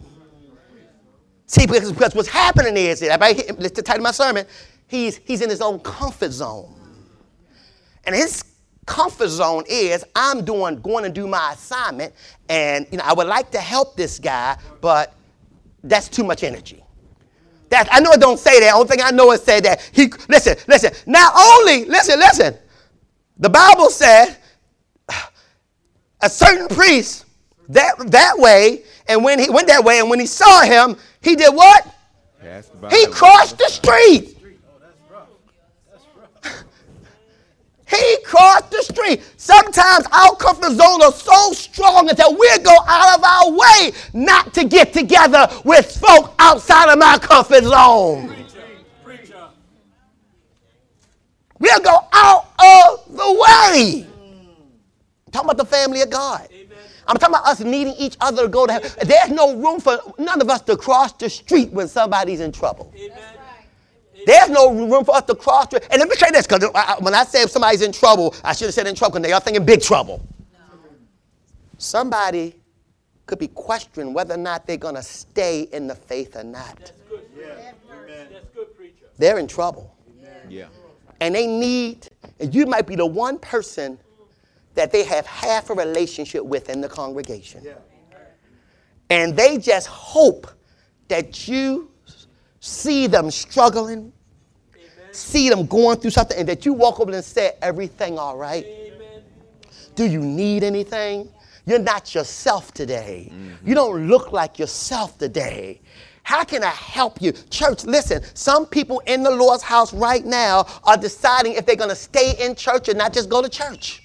[1.48, 4.46] See, because, because what's happening is, let's title my sermon,
[4.88, 6.72] he's, he's in his own comfort zone.
[8.06, 8.44] And his
[8.86, 12.14] comfort zone is I'm doing going to do my assignment,
[12.48, 15.16] and you know I would like to help this guy, but
[15.86, 16.84] that's too much energy.
[17.70, 18.74] That I know it don't say that.
[18.74, 20.92] Only thing I know is say that he listen, listen.
[21.06, 22.56] Not only listen, listen.
[23.38, 24.38] The Bible said
[26.22, 27.26] a certain priest
[27.70, 31.36] that that way, and when he went that way, and when he saw him, he
[31.36, 31.88] did what?
[32.92, 34.35] He crossed the street.
[37.88, 39.22] He crossed the street.
[39.38, 44.54] Sometimes our comfort zones are so strong that we'll go out of our way not
[44.56, 48.36] to get together with folk outside of my comfort zone.
[51.60, 54.08] We'll go out of the way.
[55.28, 56.50] I'm talking about the family of God.
[57.08, 58.92] I'm talking about us needing each other to go to heaven.
[59.04, 62.92] There's no room for none of us to cross the street when somebody's in trouble.
[62.96, 63.35] Amen.
[64.26, 65.68] There's no room for us to cross.
[65.68, 65.80] Through.
[65.92, 68.66] And let me say this, because when I say if somebody's in trouble, I should
[68.66, 70.26] have said in trouble because they are thinking big trouble.
[70.54, 70.60] No.
[71.78, 72.56] Somebody
[73.26, 76.78] could be questioning whether or not they're going to stay in the faith or not.
[76.78, 77.22] That's good.
[77.38, 77.72] Yeah.
[78.32, 79.06] That's good, preacher.
[79.18, 79.96] They're in trouble.
[80.50, 80.68] Yeah.
[81.22, 82.10] And they need,
[82.40, 83.98] and you might be the one person
[84.76, 87.66] that they have half a relationship with in the congregation.
[89.10, 90.48] And they just hope
[91.08, 91.92] that you
[92.60, 94.12] see them struggling,
[95.16, 98.66] see them going through something, and that you walk over and say, Everything all right?
[99.96, 101.30] Do you need anything?
[101.66, 103.30] You're not yourself today.
[103.32, 103.74] You mm-hmm.
[103.74, 105.82] don't look like yourself today.
[106.22, 107.32] How can I help you?
[107.50, 111.90] Church, listen, some people in the Lord's house right now are deciding if they're going
[111.90, 114.04] to stay in church and not just go to church.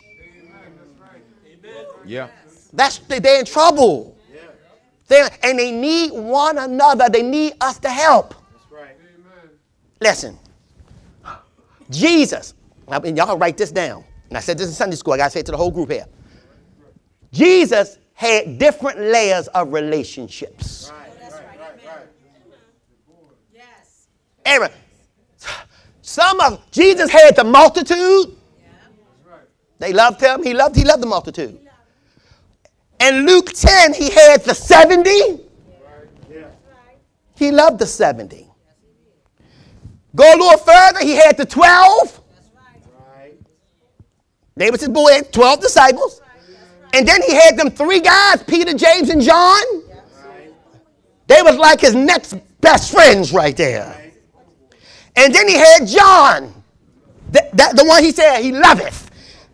[2.05, 2.29] Yeah.
[2.73, 4.17] That's they're in trouble.
[5.09, 7.09] They're, and they need one another.
[7.09, 8.35] They need us to help.
[8.53, 8.97] That's right.
[10.01, 10.39] Listen,
[11.91, 12.55] Jesus,
[12.89, 14.05] I mean, y'all can write this down.
[14.29, 15.15] And I said this in Sunday school.
[15.15, 16.07] I got to say it to the whole group here.
[17.33, 20.93] Jesus had different layers of relationships.
[23.53, 24.09] Yes.
[24.45, 24.71] Aaron,
[26.03, 28.37] some of Jesus had the multitude.
[29.79, 30.43] They loved him.
[30.43, 30.77] He loved.
[30.77, 31.59] He loved the multitude.
[33.01, 35.41] And Luke 10, he had the 70.
[37.37, 38.50] He loved the 70.
[40.15, 42.21] Go a little further, he had the 12.
[44.57, 46.21] They was his boy, had 12 disciples.
[46.93, 49.63] And then he had them three guys, Peter, James, and John.
[51.29, 54.11] They was like his next best friends right there.
[55.17, 56.53] And then he had John,
[57.31, 59.11] that, that- the one he said he loveth.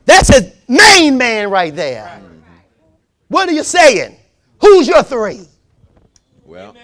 [0.07, 2.21] That's his main man right there.
[3.29, 4.17] What are you saying?
[4.61, 5.47] Who's your three?
[6.45, 6.75] Well,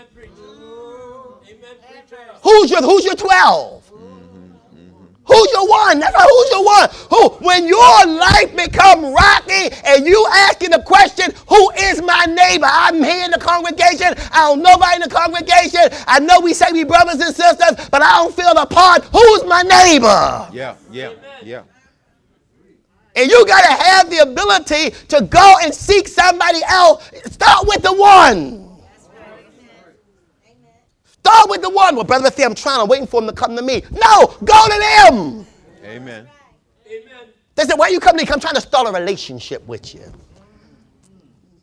[2.43, 3.89] Who's your Who's your twelve?
[3.93, 5.07] Mm-hmm.
[5.25, 6.01] Who's your one?
[6.01, 6.27] That's right.
[6.29, 6.89] Who's your one?
[7.11, 7.29] Who?
[7.47, 13.03] When your life become rocky and you asking the question, "Who is my neighbor?" I'm
[13.03, 14.15] here in the congregation.
[14.33, 15.81] I don't know nobody in the congregation.
[16.07, 19.05] I know we say we brothers and sisters, but I don't feel a part.
[19.05, 20.49] Who's my neighbor?
[20.53, 21.63] yeah, yeah, yeah.
[23.15, 27.11] And you got to have the ability to go and seek somebody else.
[27.27, 28.72] Start with the one.
[31.25, 31.95] Start with the one.
[31.95, 32.81] Well, brother, see, I'm trying.
[32.81, 33.85] I'm waiting for him to come to me.
[33.93, 35.47] No, go to them.
[35.85, 36.29] Amen.
[36.87, 37.27] Amen.
[37.55, 38.29] They said, why you come to me?
[38.29, 40.03] I'm trying to start a relationship with you.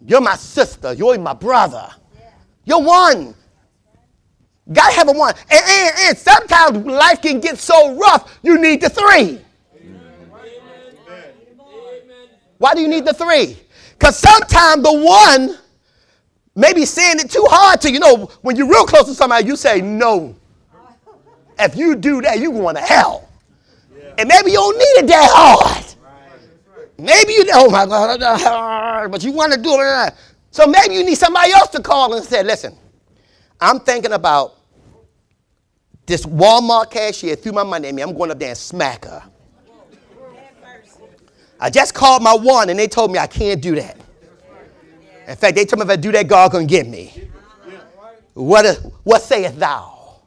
[0.06, 0.93] You're my sister.
[0.93, 1.89] You're my brother.
[2.63, 3.36] You're one.
[4.72, 5.34] Gotta have a one.
[5.52, 9.41] And, and, and sometimes life can get so rough, you need the three.
[12.60, 13.58] Why do you need the three?
[13.93, 15.58] Because sometimes the one
[16.60, 18.00] may be saying it too hard to you.
[18.00, 20.36] know, when you're real close to somebody, you say no.
[21.58, 23.30] If you do that, you're going to hell.
[24.17, 25.86] And maybe you don't need it that hard.
[26.98, 30.13] Maybe you, oh my God, but you want to do it.
[30.52, 32.76] So maybe you need somebody else to call and say, listen,
[33.62, 34.56] I'm thinking about
[36.06, 38.02] this Walmart cashier threw my money at me.
[38.02, 39.24] I'm going up there and smack her.
[41.60, 43.98] I just called my one and they told me I can't do that.
[45.30, 47.30] In fact, they told me if I do that, God gonna get me.
[48.34, 50.22] What, is, what sayest thou?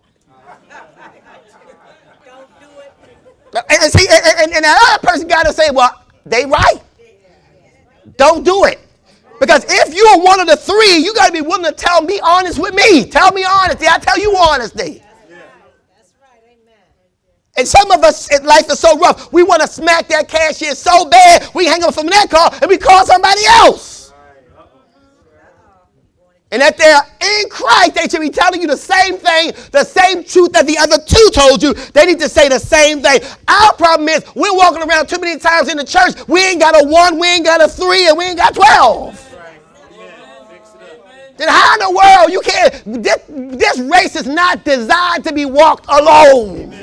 [2.25, 3.65] Don't do it.
[3.69, 6.81] And, see, and, and, and that other person got to say, well, they right.
[8.17, 8.79] Don't do it.
[9.41, 12.21] Because if you're one of the three, you got to be willing to tell me
[12.23, 13.05] honest with me.
[13.05, 13.87] Tell me honesty.
[13.88, 15.03] I tell you honesty.
[15.97, 16.43] That's right.
[16.47, 16.77] Amen.
[17.57, 19.33] And some of us, life is so rough.
[19.33, 22.69] We want to smack that cashier so bad, we hang up from that call and
[22.69, 23.91] we call somebody else.
[26.53, 27.01] And that they're
[27.41, 30.77] in Christ, they should be telling you the same thing, the same truth that the
[30.77, 31.73] other two told you.
[31.73, 33.21] They need to say the same thing.
[33.49, 36.12] Our problem is we're walking around too many times in the church.
[36.29, 39.31] We ain't got a one, we ain't got a three, and we ain't got 12.
[41.38, 43.03] Then how in the world you can't?
[43.03, 46.75] This, this race is not designed to be walked alone.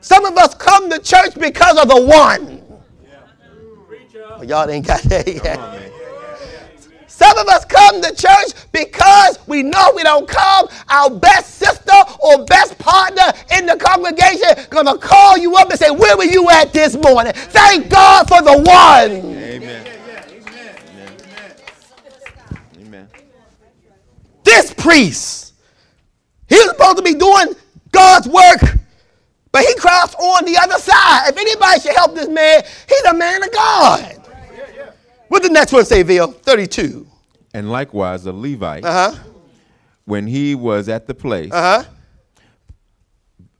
[0.00, 2.62] Some of us come to church because of the one.
[4.46, 5.91] Y'all ain't got that yet.
[7.22, 10.66] Some of us come to church because we know we don't come.
[10.88, 15.92] Our best sister or best partner in the congregation gonna call you up and say,
[15.92, 19.12] "Where were you at this morning?" Thank God for the one.
[19.12, 19.86] Amen.
[22.80, 23.08] Amen.
[24.42, 25.52] This priest,
[26.48, 27.54] he was supposed to be doing
[27.92, 28.78] God's work,
[29.52, 31.28] but he crossed on the other side.
[31.28, 34.18] If anybody should help this man, he's a man of God.
[35.28, 36.32] What the next one say, Bill?
[36.32, 37.06] 32.
[37.54, 39.18] And likewise, a Levite, Uh huh.
[40.04, 41.84] when he was at the place, Uh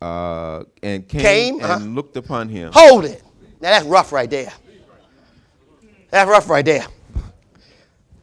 [0.01, 0.07] huh.
[0.07, 1.85] uh, and came, Came, and uh-huh.
[1.85, 2.71] looked upon him.
[2.75, 3.23] Hold it.
[3.61, 4.53] Now that's rough right there.
[6.11, 6.87] That's rough right there.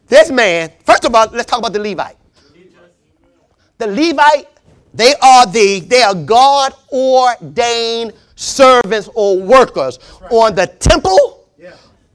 [0.07, 2.17] This man, first of all, let's talk about the Levite.
[3.77, 4.47] The Levite
[4.93, 9.99] They are the they are God ordained servants or workers
[10.31, 11.47] on the temple,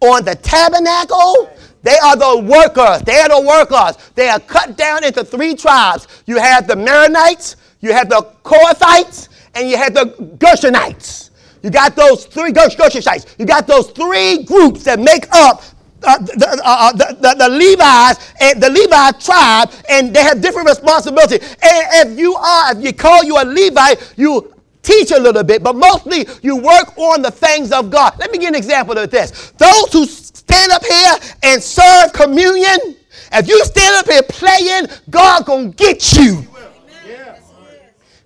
[0.01, 1.51] on the tabernacle.
[1.85, 3.03] They are the workers.
[3.03, 3.97] They are the workers.
[4.15, 6.09] They are cut down into three tribes.
[6.27, 10.07] You have the Merarites, you have the Kohathites, and you have the
[10.39, 11.31] Gershonites.
[11.63, 13.39] You got those three Gersh- Gershonites.
[13.39, 15.63] You got those three groups that make up
[16.03, 20.41] uh, the, uh, uh, the, the, the Levites and the Levi tribe, and they have
[20.43, 21.41] different responsibilities.
[21.63, 25.63] And if you are, if you call you a Levite, you teach a little bit,
[25.63, 28.19] but mostly you work on the things of God.
[28.19, 29.53] Let me give an example of this.
[29.57, 30.07] Those who
[30.55, 32.97] stand up here and serve communion,
[33.33, 36.47] if you stand up here playing, God gonna get you.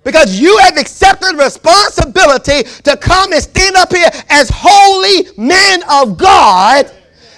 [0.04, 6.16] Because you have accepted responsibility to come and stand up here as holy men of
[6.16, 6.90] God,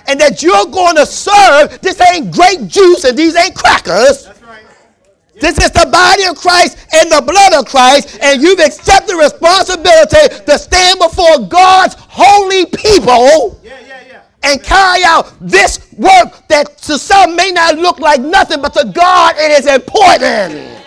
[0.07, 1.81] and that you're going to serve.
[1.81, 4.29] This ain't grape juice and these ain't crackers.
[5.35, 10.45] This is the body of Christ and the blood of Christ, and you've accepted responsibility
[10.45, 13.59] to stand before God's holy people
[14.43, 18.91] and carry out this work that to some may not look like nothing, but to
[18.95, 20.79] God it is important.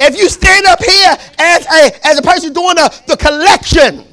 [0.00, 4.07] If you stand up here as a, as a person doing the, the collection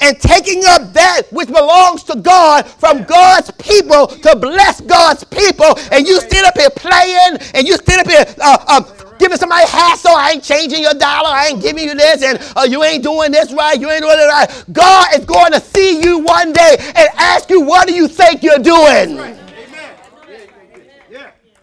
[0.00, 5.78] and taking up that which belongs to God from God's people to bless God's people,
[5.92, 8.80] and you stand up here playing and you stand up here uh, uh,
[9.18, 12.66] giving somebody hassle, I ain't changing your dollar, I ain't giving you this, and uh,
[12.68, 14.64] you ain't doing this right, you ain't doing it right.
[14.72, 18.42] God is going to see you one day and ask you, what do you think
[18.42, 19.36] you're doing?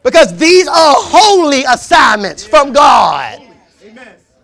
[0.03, 3.46] Because these are holy assignments from God.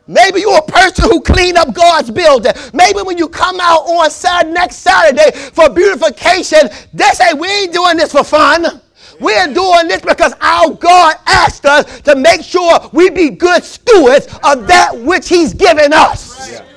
[0.08, 2.52] Maybe you're a person who cleaned up God's building.
[2.74, 7.74] Maybe when you come out on Saturday, next Saturday for beautification, they say, we ain't
[7.74, 8.82] doing this for fun.
[9.20, 14.28] We're doing this because our God asked us to make sure we be good stewards
[14.44, 16.50] of that which He's given us.
[16.50, 16.73] Amen.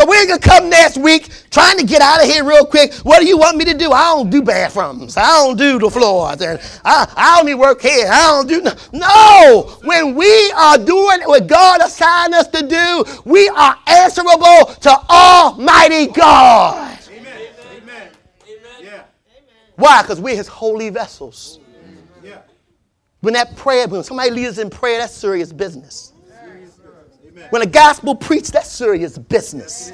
[0.00, 0.04] Yeah.
[0.04, 2.92] So we're gonna come next week trying to get out of here real quick.
[3.02, 3.92] What do you want me to do?
[3.92, 5.16] I don't do bathrooms.
[5.16, 6.40] I don't do the floors.
[6.40, 8.08] And I, I only work here.
[8.10, 8.74] I don't do no.
[8.92, 9.78] No.
[9.84, 16.06] When we are doing what God assigned us to do, we are answerable to Almighty
[16.08, 16.98] God.
[17.10, 17.38] Amen.
[17.76, 18.08] Amen.
[18.82, 19.02] Yeah.
[19.76, 20.02] Why?
[20.02, 21.60] Because we're His holy vessels.
[22.22, 22.42] Yeah.
[23.20, 26.09] When that prayer, when somebody leads us in prayer, that's serious business.
[27.50, 29.92] When the gospel preached, that's serious business.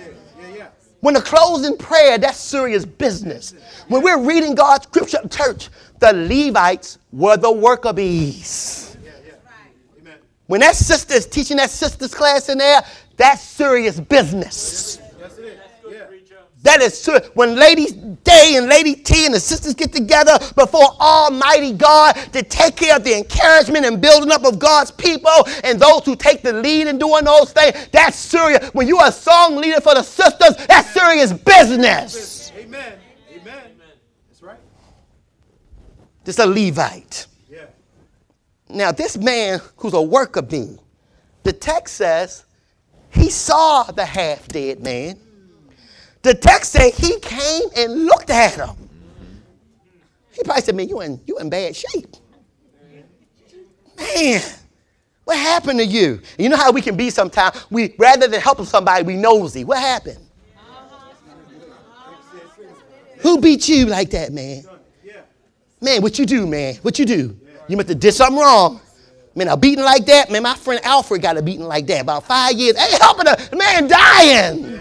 [1.00, 3.54] When the closing prayer, that's serious business.
[3.88, 5.68] When we're reading God's scripture at church,
[6.00, 8.96] the Levites were the worker bees.
[9.04, 9.10] Yeah.
[9.24, 10.00] Yeah.
[10.00, 10.18] Amen.
[10.46, 12.82] When that sister is teaching that sister's class in there,
[13.16, 15.00] that's serious business.
[15.20, 15.58] Yes, it is.
[15.90, 16.06] Yeah.
[16.66, 17.92] That is ser- when Lady
[18.24, 22.96] Day and Lady T and the sisters get together before Almighty God to take care
[22.96, 25.30] of the encouragement and building up of God's people
[25.62, 27.86] and those who take the lead in doing those things.
[27.92, 28.68] That's serious.
[28.74, 32.50] When you are a song leader for the sisters, that's serious business.
[32.56, 32.98] Amen.
[33.32, 33.70] Amen.
[34.28, 34.58] That's right.
[36.24, 37.28] This is a Levite.
[37.48, 37.66] Yeah.
[38.68, 40.78] Now, this man who's a worker bee,
[41.44, 42.44] the text says
[43.10, 45.20] he saw the half dead man.
[46.26, 48.70] The text said he came and looked at him.
[50.32, 52.16] He probably said, Man, you in, you in bad shape.
[53.96, 54.42] Man,
[55.22, 56.20] what happened to you?
[56.36, 57.64] You know how we can be sometimes?
[57.70, 59.62] We rather than helping somebody, we nosy.
[59.62, 60.18] What happened?
[63.18, 64.64] Who beat you like that, man?
[65.80, 66.74] Man, what you do, man?
[66.82, 67.38] What you do?
[67.68, 68.80] You must have did something wrong.
[69.36, 72.24] Man, a beating like that, man, my friend Alfred got a beating like that about
[72.24, 72.76] five years.
[72.76, 74.75] Hey, helping a man dying.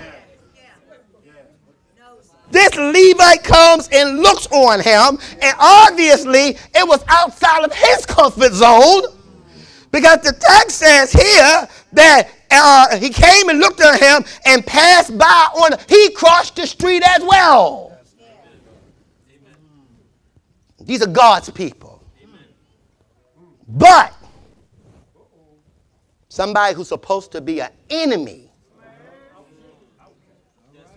[2.56, 8.54] This Levite comes and looks on him, and obviously it was outside of his comfort
[8.54, 9.04] zone
[9.92, 15.18] because the text says here that uh, he came and looked at him and passed
[15.18, 18.00] by on, he crossed the street as well.
[20.80, 22.02] These are God's people.
[23.68, 24.14] But
[26.30, 28.45] somebody who's supposed to be an enemy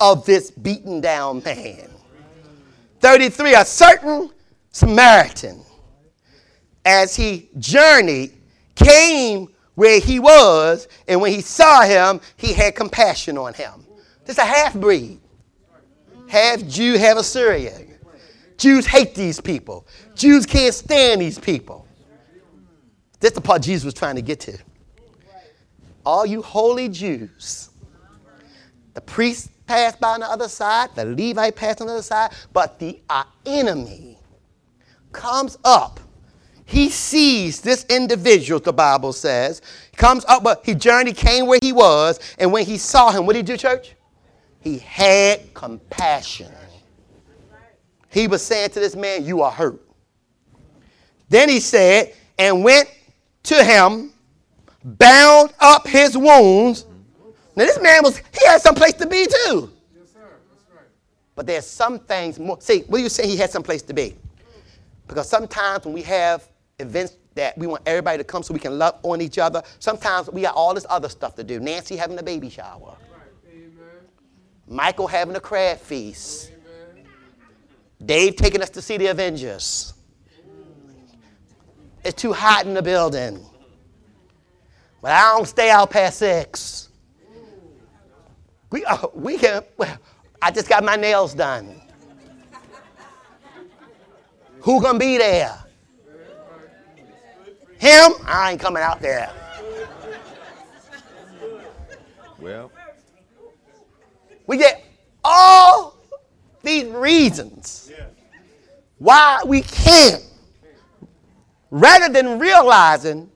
[0.01, 1.89] of this beaten down man.
[3.01, 4.31] 33, a certain
[4.71, 5.61] Samaritan,
[6.85, 8.33] as he journeyed,
[8.75, 13.87] came where he was, and when he saw him, he had compassion on him.
[14.25, 15.21] This is a half breed,
[16.29, 17.89] half Jew, half Assyrian.
[18.57, 19.87] Jews hate these people.
[20.17, 21.87] Jews can't stand these people.
[23.21, 24.59] That's the part Jesus was trying to get to.
[26.05, 27.71] All you holy Jews,
[28.95, 32.33] the priest passed by on the other side, the Levite passed on the other side,
[32.53, 34.19] but the our enemy
[35.13, 36.01] comes up.
[36.65, 39.63] he sees this individual, the Bible says,
[39.97, 43.35] comes up, but he journeyed, came where he was, and when he saw him, what
[43.35, 43.95] did he do, church?
[44.61, 46.53] He had compassion.
[48.11, 49.81] He was saying to this man, You are hurt.
[51.29, 52.91] Then he said, and went
[53.45, 54.13] to him,
[54.83, 56.85] bound up his wounds.
[57.59, 59.73] Now, this man was, he had some place to be too.
[59.93, 60.21] Yes, sir.
[60.21, 60.87] That's right.
[61.35, 62.57] But there's some things more.
[62.61, 64.15] See, what do you say he had some place to be?
[65.09, 66.49] Because sometimes when we have
[66.79, 70.31] events that we want everybody to come so we can love on each other, sometimes
[70.31, 71.59] we got all this other stuff to do.
[71.59, 72.97] Nancy having a baby shower.
[73.11, 73.59] right.
[74.69, 76.53] Michael having a crab feast.
[76.95, 77.07] Amen.
[78.07, 79.95] Dave taking us to see the Avengers.
[82.05, 83.45] It's too hot in the building.
[85.03, 86.88] But I don't stay out past six.
[88.71, 89.97] We, uh, we can, well,
[90.43, 91.81] I just got my nails done.
[94.61, 95.57] Who gonna be there?
[97.79, 98.13] Him?
[98.27, 99.33] I ain't coming out there.
[102.39, 102.71] Well,
[104.47, 104.85] We get
[105.25, 105.97] all
[106.63, 107.93] these reasons
[108.99, 110.25] why we can't,
[111.71, 113.31] rather than realizing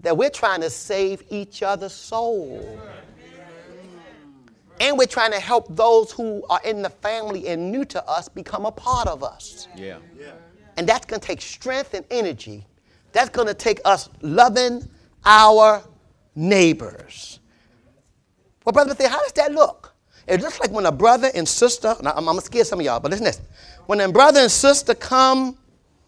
[0.00, 2.80] that we're trying to save each other's soul.
[4.80, 8.28] And we're trying to help those who are in the family and new to us
[8.28, 9.68] become a part of us.
[9.76, 9.98] yeah.
[10.18, 10.32] yeah.
[10.76, 12.64] And that's going to take strength and energy.
[13.12, 14.88] That's going to take us loving
[15.24, 15.82] our
[16.36, 17.40] neighbors.
[18.64, 19.94] Well, Brother Matthew, how does that look?
[20.28, 22.78] It looks like when a brother and sister, and I'm, I'm going to scare some
[22.78, 23.40] of y'all, but listen to this.
[23.86, 25.56] When a brother and sister come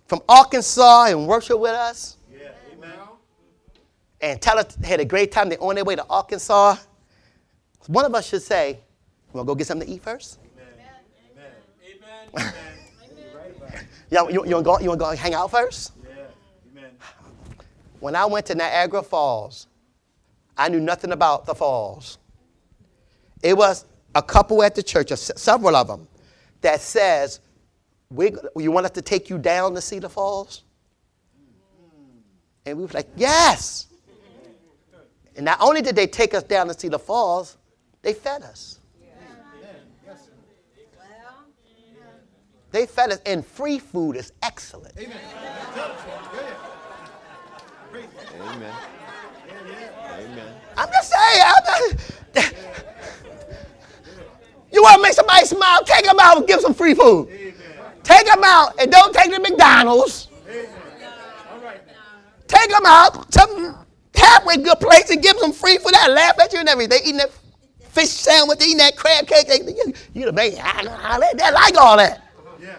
[0.07, 2.51] from Arkansas and worship with us Yeah.
[4.21, 6.77] And tell us they had a great time, they're on their way to Arkansas,
[7.87, 8.81] one of us should say,
[9.33, 10.39] "Well, go get something to eat first?
[12.35, 12.47] Amen.
[14.11, 15.93] You, you, you want to go, you wanna go hang out first?
[16.03, 16.25] Yeah.
[16.73, 16.91] Amen.
[18.01, 19.69] When I went to Niagara Falls,
[20.57, 22.19] I knew nothing about the falls.
[23.43, 26.09] It was a couple at the church, several of them,
[26.61, 27.41] that says,
[28.11, 30.65] we, "You want us to take you down to see the falls?"
[32.67, 33.87] And we were like, "Yes."
[35.37, 37.57] And not only did they take us down to see the falls,
[38.03, 38.81] they fed us.
[42.73, 44.97] They fed us, and free food is excellent.
[44.97, 45.19] Amen.
[48.41, 48.75] Amen.
[50.21, 50.55] Amen.
[50.77, 51.45] I'm just saying.
[51.47, 52.55] I'm just,
[54.73, 55.83] you want to make somebody smile?
[55.85, 57.29] Take them out and give some free food.
[58.05, 60.29] Take them out and don't take them to McDonald's.
[62.47, 63.77] Take them out some
[64.15, 65.93] halfway good place and give them free food.
[65.93, 66.91] That laugh at you and everything.
[66.91, 67.31] They eating that
[67.91, 69.49] fish sandwich, eating that crab cake.
[69.67, 70.53] You, you the man.
[70.61, 72.23] I, I, they like all that.
[72.61, 72.79] Yeah.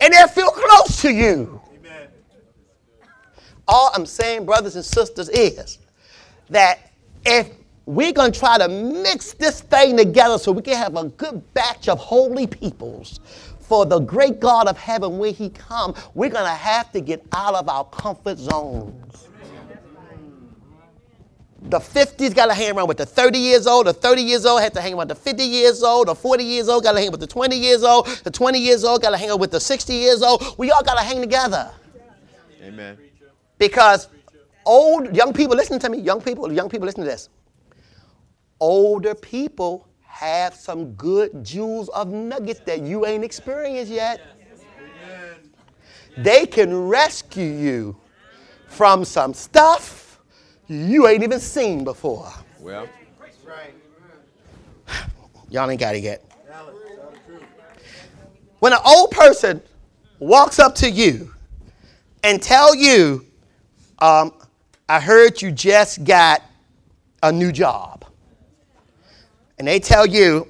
[0.00, 1.60] And they feel close to you.
[1.78, 2.08] Amen.
[3.68, 5.78] All I'm saying, brothers and sisters, is
[6.48, 6.90] that
[7.24, 7.50] if
[7.86, 11.42] we're going to try to mix this thing together so we can have a good
[11.54, 13.20] batch of holy peoples
[13.58, 17.24] for the great God of heaven when he come, we're going to have to get
[17.32, 19.28] out of our comfort zones.
[21.62, 23.86] The 50s got to hang around with the 30 years old.
[23.86, 26.08] The 30 years old had to hang around with the 50 years old.
[26.08, 28.06] The 40 years old got to hang with the 20 years old.
[28.06, 30.42] The 20 years old got to hang out with the 60 years old.
[30.56, 31.70] We all got to hang together.
[32.62, 32.96] Amen.
[33.58, 34.08] Because
[34.64, 37.28] old young people, listen to me, young people, young people, listen to this.
[38.58, 44.20] Older people have some good jewels of nuggets that you ain't experienced yet.
[46.16, 47.96] They can rescue you
[48.66, 49.99] from some stuff
[50.70, 52.30] you ain't even seen before.
[52.60, 52.88] Well,
[53.44, 53.74] Right.
[55.50, 56.24] Y'all ain't got it yet.
[56.52, 57.42] Alex, tell the truth.
[58.60, 59.60] When an old person
[60.20, 61.34] walks up to you
[62.22, 63.26] and tell you,
[63.98, 64.32] um,
[64.88, 66.42] I heard you just got
[67.24, 68.04] a new job.
[69.58, 70.46] And they tell you,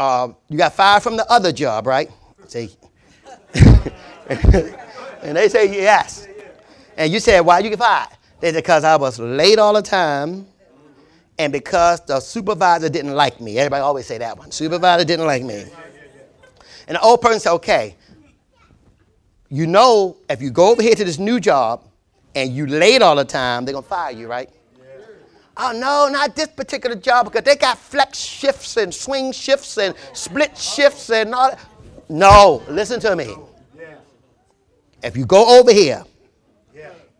[0.00, 2.10] um, you got fired from the other job, right?
[2.48, 2.70] Say,
[3.54, 6.26] and they say yes.
[6.96, 8.08] And you said, why you get fired?
[8.40, 10.46] Said, because I was late all the time
[11.38, 13.58] and because the supervisor didn't like me.
[13.58, 14.50] Everybody always say that one.
[14.50, 15.64] Supervisor didn't like me.
[16.86, 17.96] And the old person said, okay,
[19.48, 21.84] you know, if you go over here to this new job
[22.34, 24.50] and you late all the time, they're going to fire you, right?
[25.56, 29.94] Oh, no, not this particular job because they got flex shifts and swing shifts and
[30.12, 31.60] split shifts and all that.
[32.08, 33.34] No, listen to me.
[35.02, 36.04] If you go over here.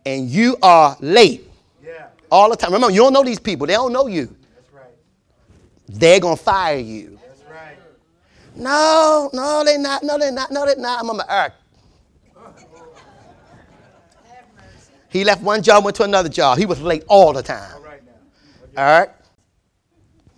[0.05, 1.49] And you are late
[1.83, 2.07] Yeah.
[2.31, 4.35] all the time, remember, you don't know these people, they don't know you.
[4.55, 4.83] That's right.
[5.87, 7.19] They're going to fire you.
[7.27, 7.77] That's right.
[8.55, 10.03] No, no, they're not.
[10.03, 10.51] No, they're not.
[10.51, 10.99] No, they're not.
[11.01, 11.53] I'm on my earth.
[15.09, 16.57] He left one job, went to another job.
[16.57, 17.71] He was late all the time.
[17.75, 18.83] All right now.
[18.83, 19.09] All right?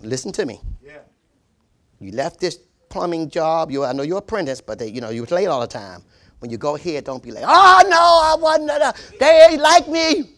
[0.01, 0.61] Listen to me.
[0.85, 0.99] Yeah.
[1.99, 2.59] You left this
[2.89, 3.71] plumbing job.
[3.71, 6.03] You, I know you're apprentice, but they, you know you was late all the time.
[6.39, 8.69] When you go here, don't be like, oh no, I wasn't.
[8.69, 10.29] Uh, they ain't like me.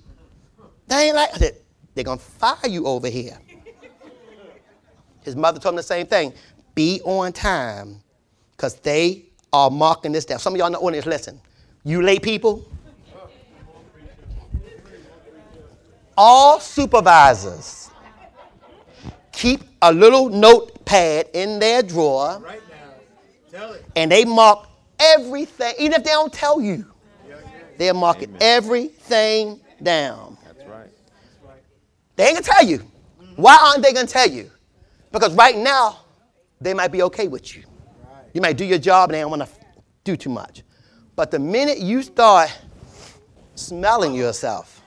[0.88, 1.34] They ain't like.
[1.36, 1.58] I said,
[1.93, 3.38] they're gonna fire you over here.
[5.22, 6.34] His mother told him the same thing.
[6.74, 8.02] Be on time,
[8.56, 10.39] cause they are marking this down.
[10.39, 11.41] Some of y'all in the audience, listen.
[11.84, 12.66] You late people.
[16.18, 17.89] All supervisors
[19.32, 23.58] keep a little notepad in their drawer Right now.
[23.58, 23.86] Tell it.
[23.95, 24.68] and they mark
[25.00, 26.86] everything, even if they don't tell you,
[27.78, 28.39] they're marking Amen.
[28.41, 30.38] everything down.
[30.45, 30.89] That's right.
[32.16, 32.84] They ain't gonna tell you.
[33.36, 34.52] Why aren't they gonna tell you?
[35.12, 36.00] Because right now,
[36.60, 37.64] they might be okay with you.
[38.34, 39.47] You might do your job and they don't wanna
[40.04, 40.64] do too much.
[41.16, 42.52] But the minute you start
[43.56, 44.82] smelling yourself,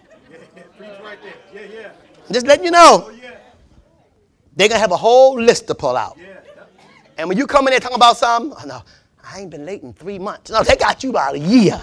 [0.77, 1.35] Preach right there.
[1.55, 1.91] Yeah, yeah.
[2.31, 3.11] just letting you know,
[4.55, 6.19] they're gonna have a whole list to pull out.
[7.19, 8.83] And when you come in there talking about something, oh, no,
[9.33, 10.51] I ain't been late in three months.
[10.51, 11.81] No, they got you about a year.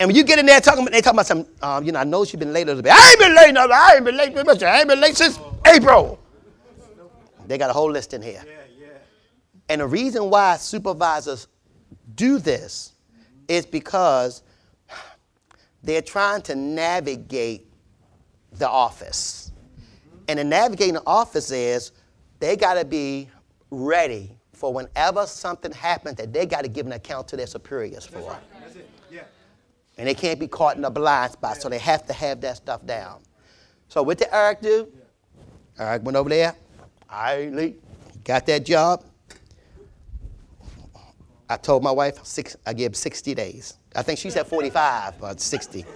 [0.00, 2.04] And when you get in there talking, they talking about some, um, you know, I
[2.04, 2.92] know she's been late a little bit.
[2.94, 4.62] I ain't been late, no, I ain't been late, Mr.
[4.62, 6.18] I ain't been late since April.
[7.46, 8.42] They got a whole list in here.
[8.46, 8.86] Yeah, yeah.
[9.68, 11.48] And the reason why supervisors
[12.14, 12.92] do this
[13.48, 14.42] is because
[15.82, 17.66] they're trying to navigate
[18.52, 19.50] the office.
[20.28, 21.92] And the navigating the office is
[22.38, 23.28] they got to be
[23.70, 28.04] ready for whenever something happens that they got to give an account to their superiors
[28.04, 28.36] for.
[28.60, 28.90] That's it.
[29.10, 29.20] Yeah.
[29.96, 32.56] And they can't be caught in a blind spot, so they have to have that
[32.56, 33.20] stuff down.
[33.88, 34.88] So what did Eric do?
[35.78, 36.54] Eric went over there.
[37.08, 37.74] I.
[38.24, 39.04] Got that job.
[41.48, 43.78] I told my wife six, I give 60 days.
[43.94, 45.86] I think she said 45, but 60.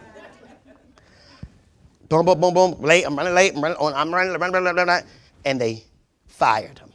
[2.08, 2.80] Boom, boom, boom, boom.
[2.80, 3.04] Late.
[3.04, 3.54] I'm running late.
[3.54, 3.76] I'm running.
[3.78, 5.06] on- I'm running.
[5.44, 5.84] And they
[6.26, 6.91] fired him.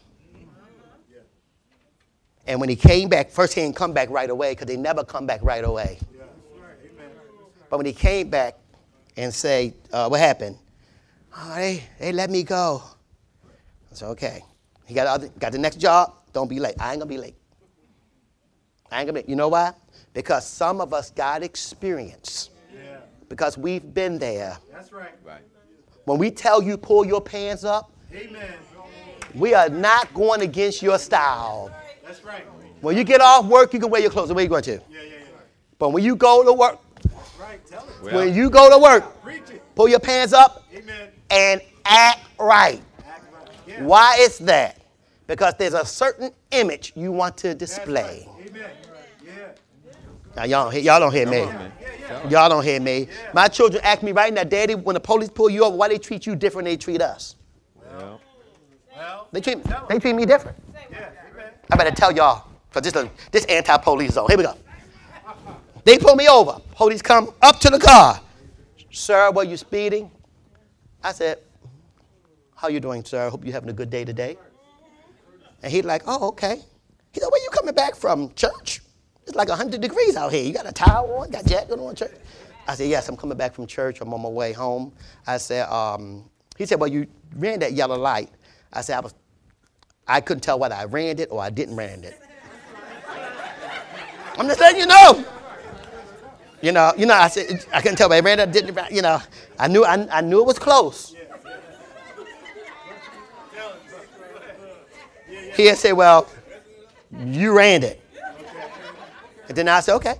[2.48, 5.04] And when he came back, first he didn't come back right away because they never
[5.04, 6.00] come back right away.
[6.16, 6.24] Yeah.
[7.70, 8.58] But when he came back
[9.18, 10.58] and say, uh, what happened?
[11.36, 12.82] Oh, they, they let me go.
[13.92, 14.44] I said, okay.
[14.86, 16.14] He got, other, got the next job.
[16.32, 16.76] Don't be late.
[16.80, 17.36] I ain't gonna be late.
[18.90, 19.30] I ain't gonna be.
[19.30, 19.74] You know why?
[20.14, 22.52] Because some of us got experience.
[22.74, 23.00] Yeah.
[23.28, 24.58] Because we've been there.
[24.72, 25.14] That's right.
[25.26, 25.42] Right.
[26.06, 28.54] When we tell you pull your pants up, Amen.
[29.36, 31.70] we are not going against your style.
[32.18, 32.46] That's right.
[32.82, 34.32] When you get off work, you can wear your clothes.
[34.32, 34.72] Where you going to?
[34.72, 35.18] Yeah, yeah, yeah.
[35.80, 37.66] But when you go to work, That's right.
[37.68, 37.90] Tell it.
[38.04, 39.62] Well, when you go to work, Preach it.
[39.76, 41.10] pull your pants up Amen.
[41.30, 42.82] and act right.
[43.08, 43.48] Act right.
[43.68, 43.84] Yeah.
[43.84, 44.82] Why is that?
[45.28, 48.28] Because there's a certain image you want to display.
[48.28, 48.48] right.
[48.48, 48.70] Amen.
[49.26, 49.32] Yeah.
[50.36, 51.42] Now y'all don't hear, y'all don't hear me.
[51.42, 51.72] on, man.
[52.30, 53.08] Y'all don't hear me.
[53.34, 55.98] My children ask me right now, Daddy, when the police pull you over, why they
[55.98, 57.36] treat you different than they treat us?
[57.76, 58.22] Well,
[58.96, 59.28] Well.
[59.32, 59.60] They treat
[59.90, 60.58] they treat me different.
[61.72, 64.28] I better tell y'all, because this this anti-police zone.
[64.30, 64.56] Here we go.
[65.84, 66.60] They pull me over.
[66.72, 68.20] Police come up to the car.
[68.92, 70.12] Sir, were you speeding?
[71.04, 71.40] I said,
[72.56, 73.28] How you doing, sir?
[73.28, 74.38] I Hope you're having a good day today.
[75.64, 76.62] And he's like, Oh, okay.
[77.14, 78.34] He said, Where you coming back from?
[78.34, 78.82] Church?
[79.26, 80.44] It's like 100 degrees out here.
[80.44, 82.16] You got a towel on, got jacket on, church?
[82.68, 84.02] I said, Yes, I'm coming back from church.
[84.02, 84.92] I'm on my way home.
[85.26, 88.30] I said, um, He said, Well, you ran that yellow light.
[88.74, 89.14] I said, I was
[90.08, 92.20] I couldn't tell whether I ran it or I didn't ran it.
[94.38, 95.26] I'm just letting you know.
[96.62, 98.78] You know, you know, I said I couldn't tell whether I ran it didn't.
[98.92, 99.20] You know,
[99.60, 101.16] I knew I, I knew it was close.
[105.56, 106.28] He said, "Well,
[107.12, 108.02] you ran it,"
[109.48, 110.16] and then I said, "Okay,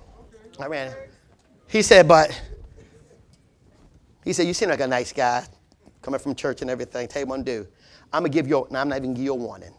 [0.58, 1.10] I ran it."
[1.68, 2.40] He said, "But,"
[4.24, 5.44] he said, "You seem like a nice guy,
[6.02, 7.06] coming from church and everything.
[7.08, 7.66] Tell you what I'm.
[8.12, 8.66] I'm gonna give you.
[8.72, 9.74] I'm not even give you a warning.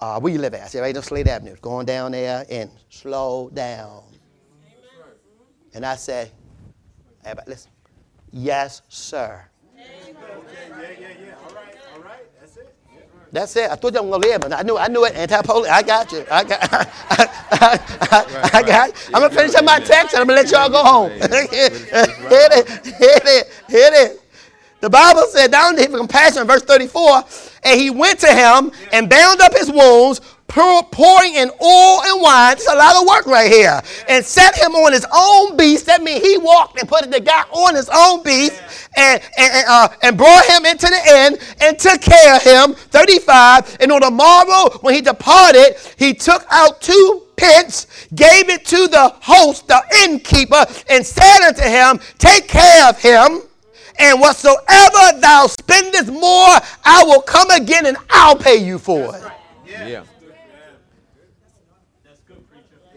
[0.00, 0.62] Uh, where you live at?
[0.62, 1.56] I said, right on Slade Avenue.
[1.62, 4.02] Going down there and slow down.
[5.74, 6.30] And I say,
[7.24, 7.70] everybody listen.
[8.32, 9.42] Yes, sir.
[9.76, 9.84] Yeah,
[11.00, 11.34] yeah, yeah.
[11.42, 11.76] All right.
[11.94, 12.40] All right.
[12.40, 12.74] That's it.
[13.32, 13.70] That's it.
[13.70, 15.14] I thought you were gonna live, but I knew I knew it.
[15.14, 15.70] Anti-police.
[15.70, 16.24] I got you.
[16.30, 16.58] I got.
[16.72, 17.78] I,
[18.10, 19.10] I, I got.
[19.14, 21.10] I'm gonna finish up my text and I'm gonna let y'all go home.
[21.10, 21.72] hit it.
[21.82, 23.48] Hit it.
[23.68, 24.22] Hit it.
[24.86, 27.24] The Bible said down to his compassion, verse 34,
[27.64, 32.22] and he went to him and bound up his wounds, pour, pouring in oil and
[32.22, 32.52] wine.
[32.52, 33.82] It's a lot of work right here.
[34.08, 35.86] And set him on his own beast.
[35.86, 38.62] That means he walked and put the guy on his own beast
[38.96, 42.74] and, and, and, uh, and brought him into the inn and took care of him.
[42.74, 43.78] 35.
[43.80, 48.86] And on the morrow, when he departed, he took out two pence, gave it to
[48.86, 53.42] the host, the innkeeper, and said unto him, Take care of him,
[53.98, 59.22] and whatsoever thou spendest more, I will come again and I'll pay you for it.
[59.66, 60.04] Yeah.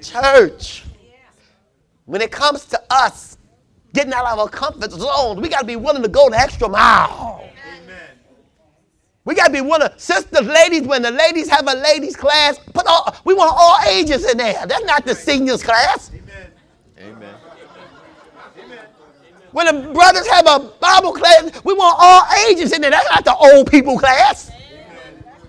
[0.01, 0.85] Church,
[2.05, 3.37] when it comes to us
[3.93, 6.69] getting out of our comfort zones, we got to be willing to go the extra
[6.69, 7.49] mile.
[9.25, 12.87] We got to be willing, sisters, ladies, when the ladies have a ladies class, put
[12.87, 14.65] all, we want all ages in there.
[14.65, 16.09] That's not the seniors class.
[16.09, 16.51] Amen.
[16.99, 17.35] Amen.
[19.51, 22.91] When the brothers have a Bible class, we want all ages in there.
[22.91, 24.51] That's not the old people class.
[24.51, 24.55] Yeah,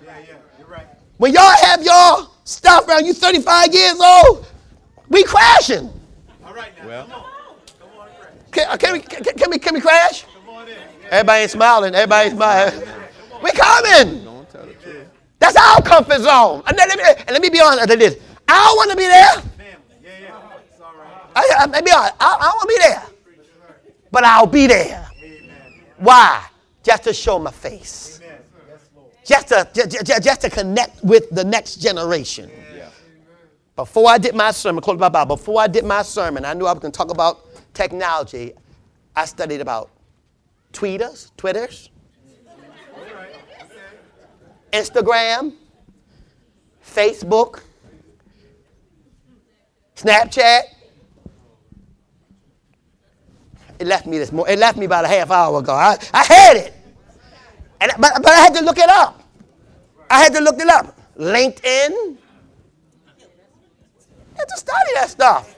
[0.05, 0.87] yeah, you're right.
[1.17, 4.45] When y'all have y'all stuff around you 35 years old,
[5.09, 5.91] we crashing.
[6.45, 7.23] All right, well, Come on.
[7.79, 8.07] Come on
[8.51, 10.25] Can, uh, can, we, can, can we, can we crash?
[11.11, 11.93] Everybody ain't smiling.
[11.93, 12.87] Everybody ain't smiling.
[13.43, 14.23] We coming.
[14.23, 15.07] don't tell the truth.
[15.39, 16.63] That's our comfort zone.
[16.65, 18.17] And, let, me, and let me be honest with this.
[18.47, 19.43] I don't want to be there.
[21.35, 22.13] I, I, let me be honest.
[22.19, 23.10] I, I don't want to be there.
[24.11, 25.09] But I'll be there.
[25.97, 26.45] Why?
[26.83, 28.19] Just to show my face.
[29.23, 32.51] Just to, just, just, just to connect with the next generation.
[32.75, 32.89] Yeah.
[33.75, 35.37] Before I did my sermon, close my Bible.
[35.37, 38.53] Before I did my sermon, I knew I was going to talk about technology.
[39.15, 39.91] I studied about
[40.73, 41.89] tweeters, twitters,
[44.73, 45.53] Instagram,
[46.83, 47.61] Facebook,
[49.95, 50.61] Snapchat.
[53.81, 54.47] It left me this more.
[54.47, 55.73] It left me about a half hour ago.
[55.73, 56.73] I, I had it,
[57.81, 59.23] and but, but I had to look it up.
[60.07, 60.95] I had to look it up.
[61.17, 62.17] LinkedIn.
[64.37, 65.55] Had to study that stuff.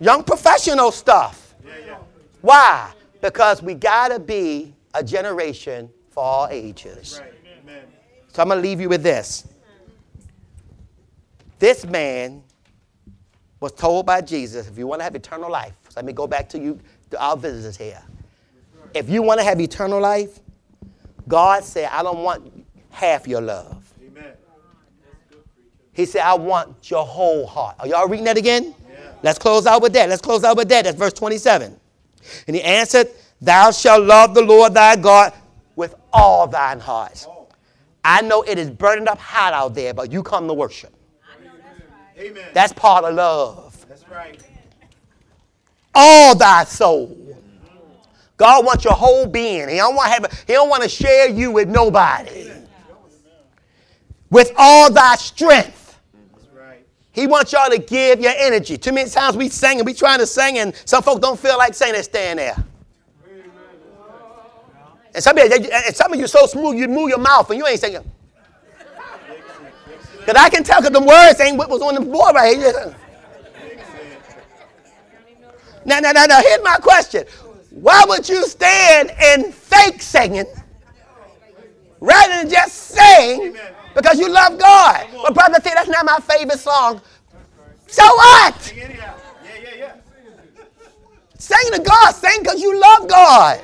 [0.00, 1.54] Young professional stuff.
[2.40, 2.92] Why?
[3.20, 7.20] Because we gotta be a generation for all ages.
[8.32, 9.46] So I'm going to leave you with this.
[11.60, 12.42] This man
[13.60, 16.48] was told by Jesus, if you want to have eternal life, let me go back
[16.50, 16.80] to you, to
[17.18, 18.02] our visitors here.
[18.94, 20.40] If you want to have eternal life,
[21.28, 23.82] God said, I don't want half your love.
[25.92, 27.76] He said, I want your whole heart.
[27.78, 28.74] Are y'all reading that again?
[29.22, 30.08] Let's close out with that.
[30.10, 30.84] Let's close out with that.
[30.84, 31.74] That's verse 27.
[32.46, 33.08] And he answered,
[33.40, 35.32] Thou shalt love the Lord thy God
[35.74, 37.26] with all thine heart.
[37.28, 37.48] Oh.
[38.04, 40.94] I know it is burning up hot out there, but you come to worship.
[42.18, 42.44] Amen.
[42.54, 43.84] That's part of love.
[43.88, 44.40] That's right.
[45.98, 47.16] All thy soul.
[48.36, 49.66] God wants your whole being.
[49.70, 50.44] He don't want to have.
[50.46, 52.52] He don't want to share you with nobody.
[54.28, 55.98] With all thy strength.
[57.12, 58.76] He wants y'all to give your energy.
[58.76, 61.56] Too many times we sing and we trying to sing, and some folks don't feel
[61.56, 61.94] like saying.
[61.94, 62.62] They stand there.
[65.14, 67.58] And some, of you, and some of you so smooth, you move your mouth and
[67.58, 68.04] you ain't singing.
[70.18, 72.94] Because I can tell because the words ain't what was on the board right here.
[75.86, 77.24] Now, now, now, now, here's my question.
[77.70, 80.46] Why would you stand and fake singing
[82.00, 83.56] rather than just sing
[83.94, 85.06] because you love God?
[85.22, 87.00] But brother, say that's not my favorite song.
[87.86, 88.60] So what?
[91.38, 92.12] Sing to God.
[92.12, 93.60] Sing because you love God.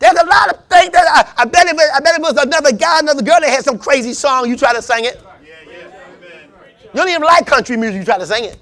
[0.00, 1.06] There's a lot of things that
[1.36, 3.78] I, I bet it, I bet it was another guy, another girl that had some
[3.78, 5.22] crazy song, you try to sing it.
[5.22, 5.86] Yeah, yeah.
[5.86, 6.50] Amen.
[6.82, 8.58] You don't even like country music, you try to sing it.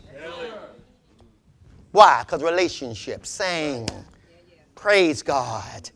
[1.92, 2.22] Why?
[2.24, 3.30] Because relationships.
[3.30, 3.88] Sing.
[4.74, 5.90] Praise God.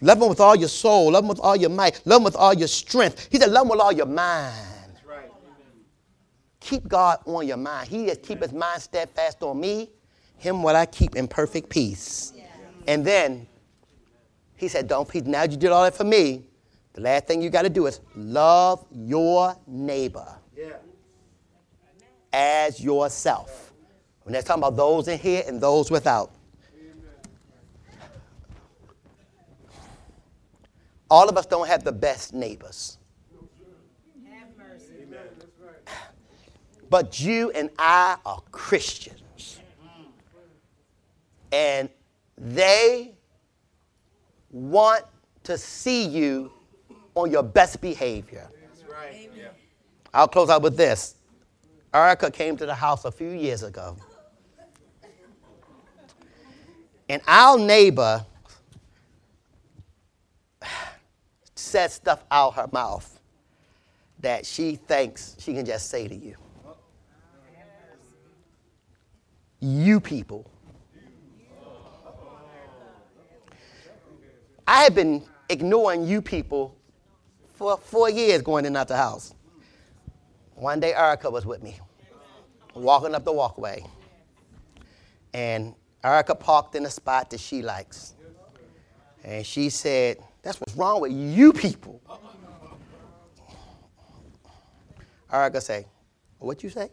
[0.00, 1.12] Love him with all your soul.
[1.12, 2.00] Love him with all your might.
[2.04, 3.28] Love him with all your strength.
[3.30, 4.54] He said, love him with all your mind.
[5.08, 5.30] Right.
[6.60, 7.88] Keep God on your mind.
[7.88, 9.90] He that keepeth mind steadfast on me,
[10.36, 12.32] him will I keep in perfect peace.
[12.86, 13.46] And then
[14.56, 15.24] he said, Don't peace.
[15.24, 16.46] Now you did all that for me.
[16.92, 20.26] The last thing you got to do is love your neighbor
[20.56, 20.72] Yeah.
[22.32, 23.65] as yourself.
[24.26, 26.32] When they're talking about those in here and those without.
[31.08, 32.98] All of us don't have the best neighbors.
[34.28, 34.94] Have mercy.
[36.90, 39.60] But you and I are Christians.
[41.52, 41.88] And
[42.36, 43.14] they
[44.50, 45.04] want
[45.44, 46.50] to see you
[47.14, 48.50] on your best behavior.
[48.60, 49.30] That's right.
[50.12, 51.14] I'll close out with this.
[51.94, 53.96] Erica came to the house a few years ago.
[57.08, 58.24] And our neighbor
[61.54, 63.20] said stuff out her mouth
[64.20, 66.36] that she thinks she can just say to you.
[69.60, 70.50] You people.
[74.66, 76.76] I have been ignoring you people
[77.54, 79.32] for four years going in and out the house.
[80.54, 81.78] One day Erica was with me.
[82.74, 83.84] walking up the walkway.
[85.32, 85.74] And
[86.06, 88.14] Erica parked in a spot that she likes.
[89.24, 92.00] And she said, That's what's wrong with you people.
[95.32, 95.84] Erica say,
[96.38, 96.90] What you say?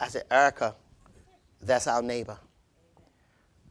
[0.00, 0.74] I said, Erica,
[1.60, 2.38] that's our neighbor.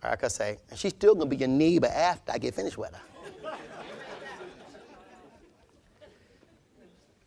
[0.04, 3.02] Erica say, and she's still gonna be your neighbor after I get finished with her.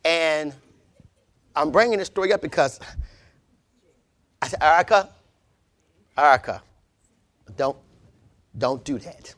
[0.05, 0.55] and
[1.57, 2.79] I'm bringing this story up because
[4.43, 5.11] I said, Erica,
[6.17, 6.63] Erica,
[7.57, 7.77] don't,
[8.57, 9.35] don't do that.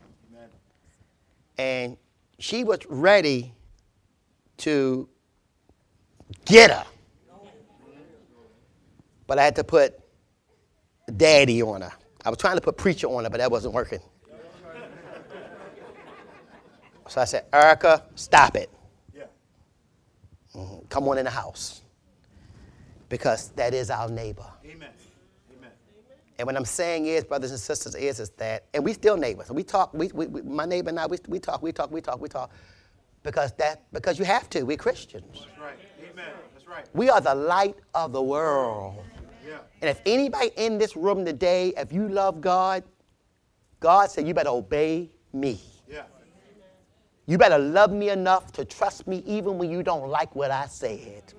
[1.59, 1.97] And
[2.39, 3.53] she was ready
[4.59, 5.09] to
[6.45, 6.85] get her.
[9.27, 9.99] But I had to put
[11.17, 11.93] daddy on her.
[12.25, 14.01] I was trying to put preacher on her, but that wasn't working.
[17.09, 18.71] So I said, Erica, stop it.
[19.15, 19.25] Yeah.
[20.55, 20.89] Mhm.
[20.89, 21.82] Come on in the house.
[23.13, 24.47] Because that is our neighbor.
[24.65, 24.89] Amen.
[25.59, 25.71] Amen.
[26.39, 29.51] And what I'm saying is, brothers and sisters, is, is that, and we still neighbors.
[29.51, 32.01] We talk, we, we, we, my neighbor and I, we, we talk, we talk, we
[32.01, 32.51] talk, we talk.
[33.23, 34.63] Because that, because you have to.
[34.63, 35.27] We're Christians.
[35.31, 35.79] That's right.
[36.11, 36.25] Amen.
[36.55, 36.87] That's right.
[36.95, 39.05] We are the light of the world.
[39.47, 39.59] Yeah.
[39.83, 42.83] And if anybody in this room today, if you love God,
[43.79, 45.61] God said you better obey me.
[45.87, 46.05] Yeah.
[47.27, 50.65] You better love me enough to trust me even when you don't like what I
[50.65, 51.35] said.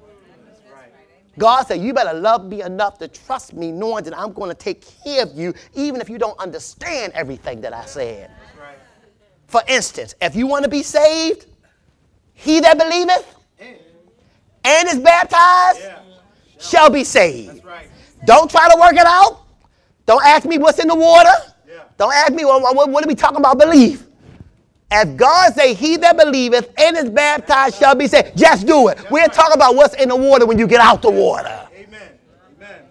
[1.37, 4.55] God said, You better love me enough to trust me, knowing that I'm going to
[4.55, 8.29] take care of you, even if you don't understand everything that I said.
[8.59, 8.77] Right.
[9.47, 11.47] For instance, if you want to be saved,
[12.33, 13.35] he that believeth
[14.65, 15.99] and is baptized Yeah.
[16.59, 17.63] shall be saved.
[17.65, 17.87] Right.
[18.25, 19.41] Don't try to work it out.
[20.05, 21.29] Don't ask me what's in the water.
[21.67, 21.83] Yeah.
[21.97, 24.05] Don't ask me, well, what, what are we talking about belief?
[24.95, 29.09] If God say, he that believeth and is baptized shall be saved, just do it.
[29.09, 31.67] We're talking about what's in the water when you get out the water.
[31.75, 32.09] Amen.
[32.57, 32.81] Amen.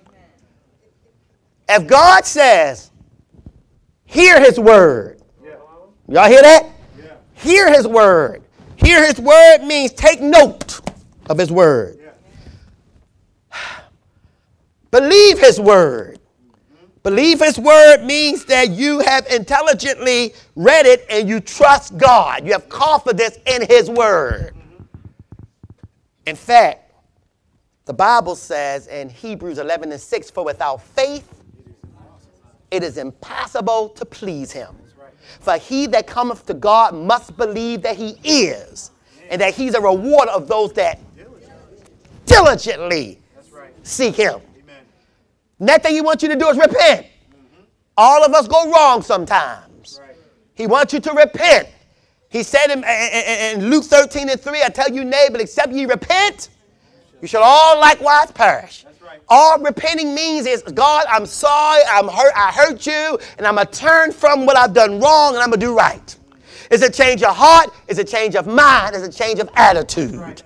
[1.69, 2.91] If God says,
[4.05, 5.23] hear his word.
[6.09, 6.67] Y'all hear that?
[6.99, 7.15] Yeah.
[7.35, 8.43] Hear his word.
[8.75, 10.81] Hear his word means take note
[11.31, 12.01] of his word.
[14.91, 16.19] Believe his word.
[17.03, 22.47] Believe his word means that you have intelligently read it and you trust God.
[22.47, 24.55] You have confidence in his word.
[26.27, 26.93] In fact,
[27.87, 31.29] the Bible says in Hebrews 11 and 6 For without faith,
[32.71, 34.77] it is impossible to please him.
[35.41, 38.93] For he that cometh to God must believe that he is,
[39.29, 41.01] and that he's a rewarder of those that
[42.27, 43.19] diligently
[43.83, 44.41] seek him.
[45.63, 47.07] Next thing he wants you to do is repent.
[47.07, 47.63] Mm-hmm.
[47.97, 50.01] All of us go wrong sometimes.
[50.03, 50.17] Right.
[50.55, 51.69] He wants you to repent.
[52.29, 55.87] He said in, in- in Luke 13 and 3, I tell you, neighbor, except ye
[55.87, 56.49] repent,
[57.21, 58.85] you shall all likewise perish.
[59.01, 59.21] Right.
[59.29, 63.71] All repenting means is, God, I'm sorry, I'm hurt, I hurt you, and I'm gonna
[63.71, 66.17] turn from what I've done wrong and I'm gonna do right.
[66.73, 70.43] It's a change of heart, it's a change of mind, it's a change of attitude.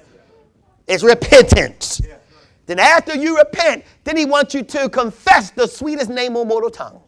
[0.87, 2.03] It's repentance.
[2.05, 2.16] Yeah.
[2.67, 6.71] Then after you repent, then he wants you to confess the sweetest name on mortal
[6.71, 7.01] tongue.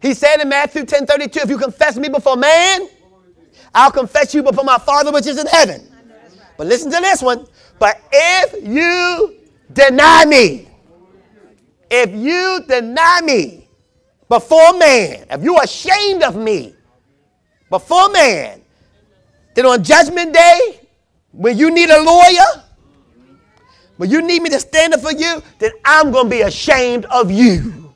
[0.00, 2.88] He said in Matthew 10 32, if you confess me before man,
[3.74, 5.90] I'll confess you before my Father which is in heaven.
[6.56, 7.46] But listen to this one.
[7.78, 9.36] But if you
[9.72, 10.68] deny me,
[11.90, 13.68] if you deny me
[14.28, 16.74] before man, if you're ashamed of me
[17.70, 18.62] before man,
[19.54, 20.80] then on judgment day,
[21.32, 22.63] when you need a lawyer,
[23.96, 27.04] when you need me to stand up for you, then I'm going to be ashamed
[27.06, 27.92] of you.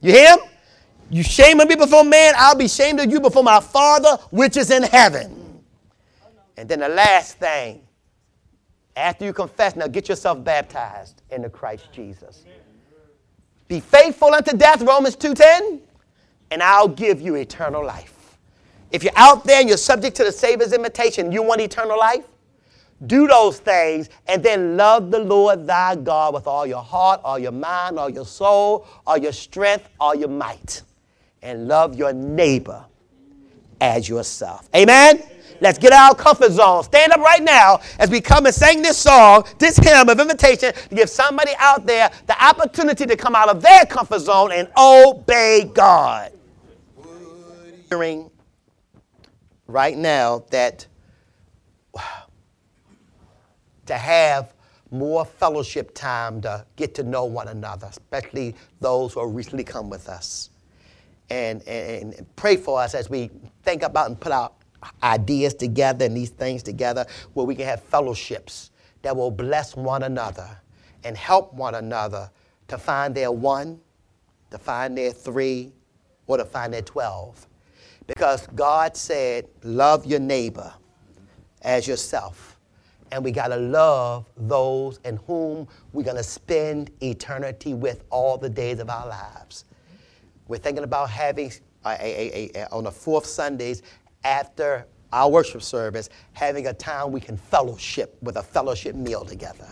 [0.00, 0.36] You hear?
[1.08, 4.56] You shame of me before man, I'll be ashamed of you before my Father which
[4.56, 5.62] is in heaven.
[6.56, 7.82] And then the last thing,
[8.96, 12.44] after you confess, now get yourself baptized into Christ Jesus.
[13.68, 15.80] Be faithful unto death, Romans 2:10,
[16.50, 18.38] and I'll give you eternal life.
[18.90, 22.24] If you're out there and you're subject to the Savior's invitation, you want eternal life?
[23.04, 27.38] Do those things and then love the Lord thy God with all your heart, all
[27.38, 30.82] your mind, all your soul, all your strength, all your might.
[31.42, 32.84] And love your neighbor
[33.80, 34.68] as yourself.
[34.74, 35.22] Amen?
[35.60, 36.82] Let's get out of our comfort zone.
[36.84, 40.72] Stand up right now as we come and sing this song, this hymn of invitation
[40.72, 44.68] to give somebody out there the opportunity to come out of their comfort zone and
[44.76, 46.32] obey God.
[47.88, 48.30] Hearing
[49.66, 50.86] right now that
[53.86, 54.52] to have
[54.90, 59.90] more fellowship time to get to know one another, especially those who have recently come
[59.90, 60.50] with us.
[61.28, 63.30] And, and, and pray for us as we
[63.64, 64.52] think about and put our
[65.02, 68.70] ideas together and these things together where we can have fellowships
[69.02, 70.48] that will bless one another
[71.04, 72.30] and help one another
[72.68, 73.80] to find their one,
[74.50, 75.72] to find their three,
[76.26, 77.46] or to find their 12.
[78.06, 80.72] Because God said, Love your neighbor
[81.62, 82.55] as yourself.
[83.12, 88.36] And we got to love those in whom we're going to spend eternity with all
[88.36, 89.64] the days of our lives.
[90.48, 91.52] We're thinking about having,
[91.84, 93.82] a, a, a, on the fourth Sundays
[94.24, 99.68] after our worship service, having a time we can fellowship with a fellowship meal together.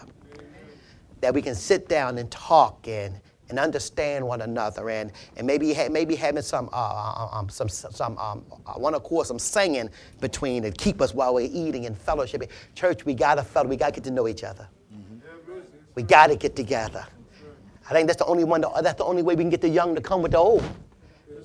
[1.20, 3.20] That we can sit down and talk and,
[3.51, 7.68] and understand one another and, and maybe, ha- maybe having some, uh, uh, um, some,
[7.68, 9.90] some um, I want to call some singing
[10.20, 12.49] between to keep us while we're eating and fellowshipping.
[12.74, 14.66] Church, we got to fellow, we got to get to know each other.
[15.95, 17.07] We got to get together.
[17.88, 18.62] I think that's the only one.
[18.62, 20.64] That's the only way we can get the young to come with the old.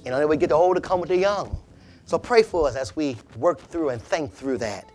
[0.05, 1.57] You know, we get the old to come with the young.
[2.05, 4.89] So pray for us as we work through and think through that.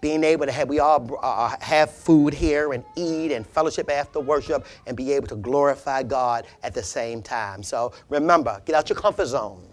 [0.00, 4.18] Being able to have, we all uh, have food here and eat and fellowship after
[4.18, 7.62] worship and be able to glorify God at the same time.
[7.62, 9.66] So remember, get out your comfort zone.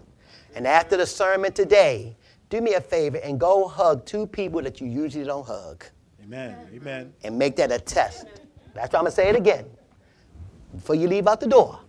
[0.54, 2.16] And after the sermon today,
[2.50, 5.84] do me a favor and go hug two people that you usually don't hug.
[6.22, 6.56] Amen.
[6.74, 7.12] Amen.
[7.24, 8.26] And make that a test.
[8.74, 9.64] That's why I'm going to say it again.
[10.74, 11.80] Before you leave out the door,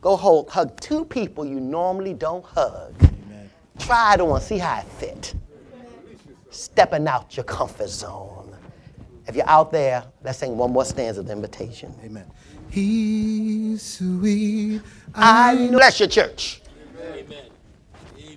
[0.00, 2.94] go hold, hug two people you normally don't hug.
[3.02, 3.50] Amen.
[3.78, 5.34] Try it on, see how it fit.
[6.50, 8.56] Stepping out your comfort zone.
[9.26, 11.94] If you're out there, let's sing one more stanza of the invitation.
[12.04, 12.26] Amen.
[12.70, 14.82] He's sweet.
[15.14, 16.60] I bless your church.
[17.00, 17.49] Amen.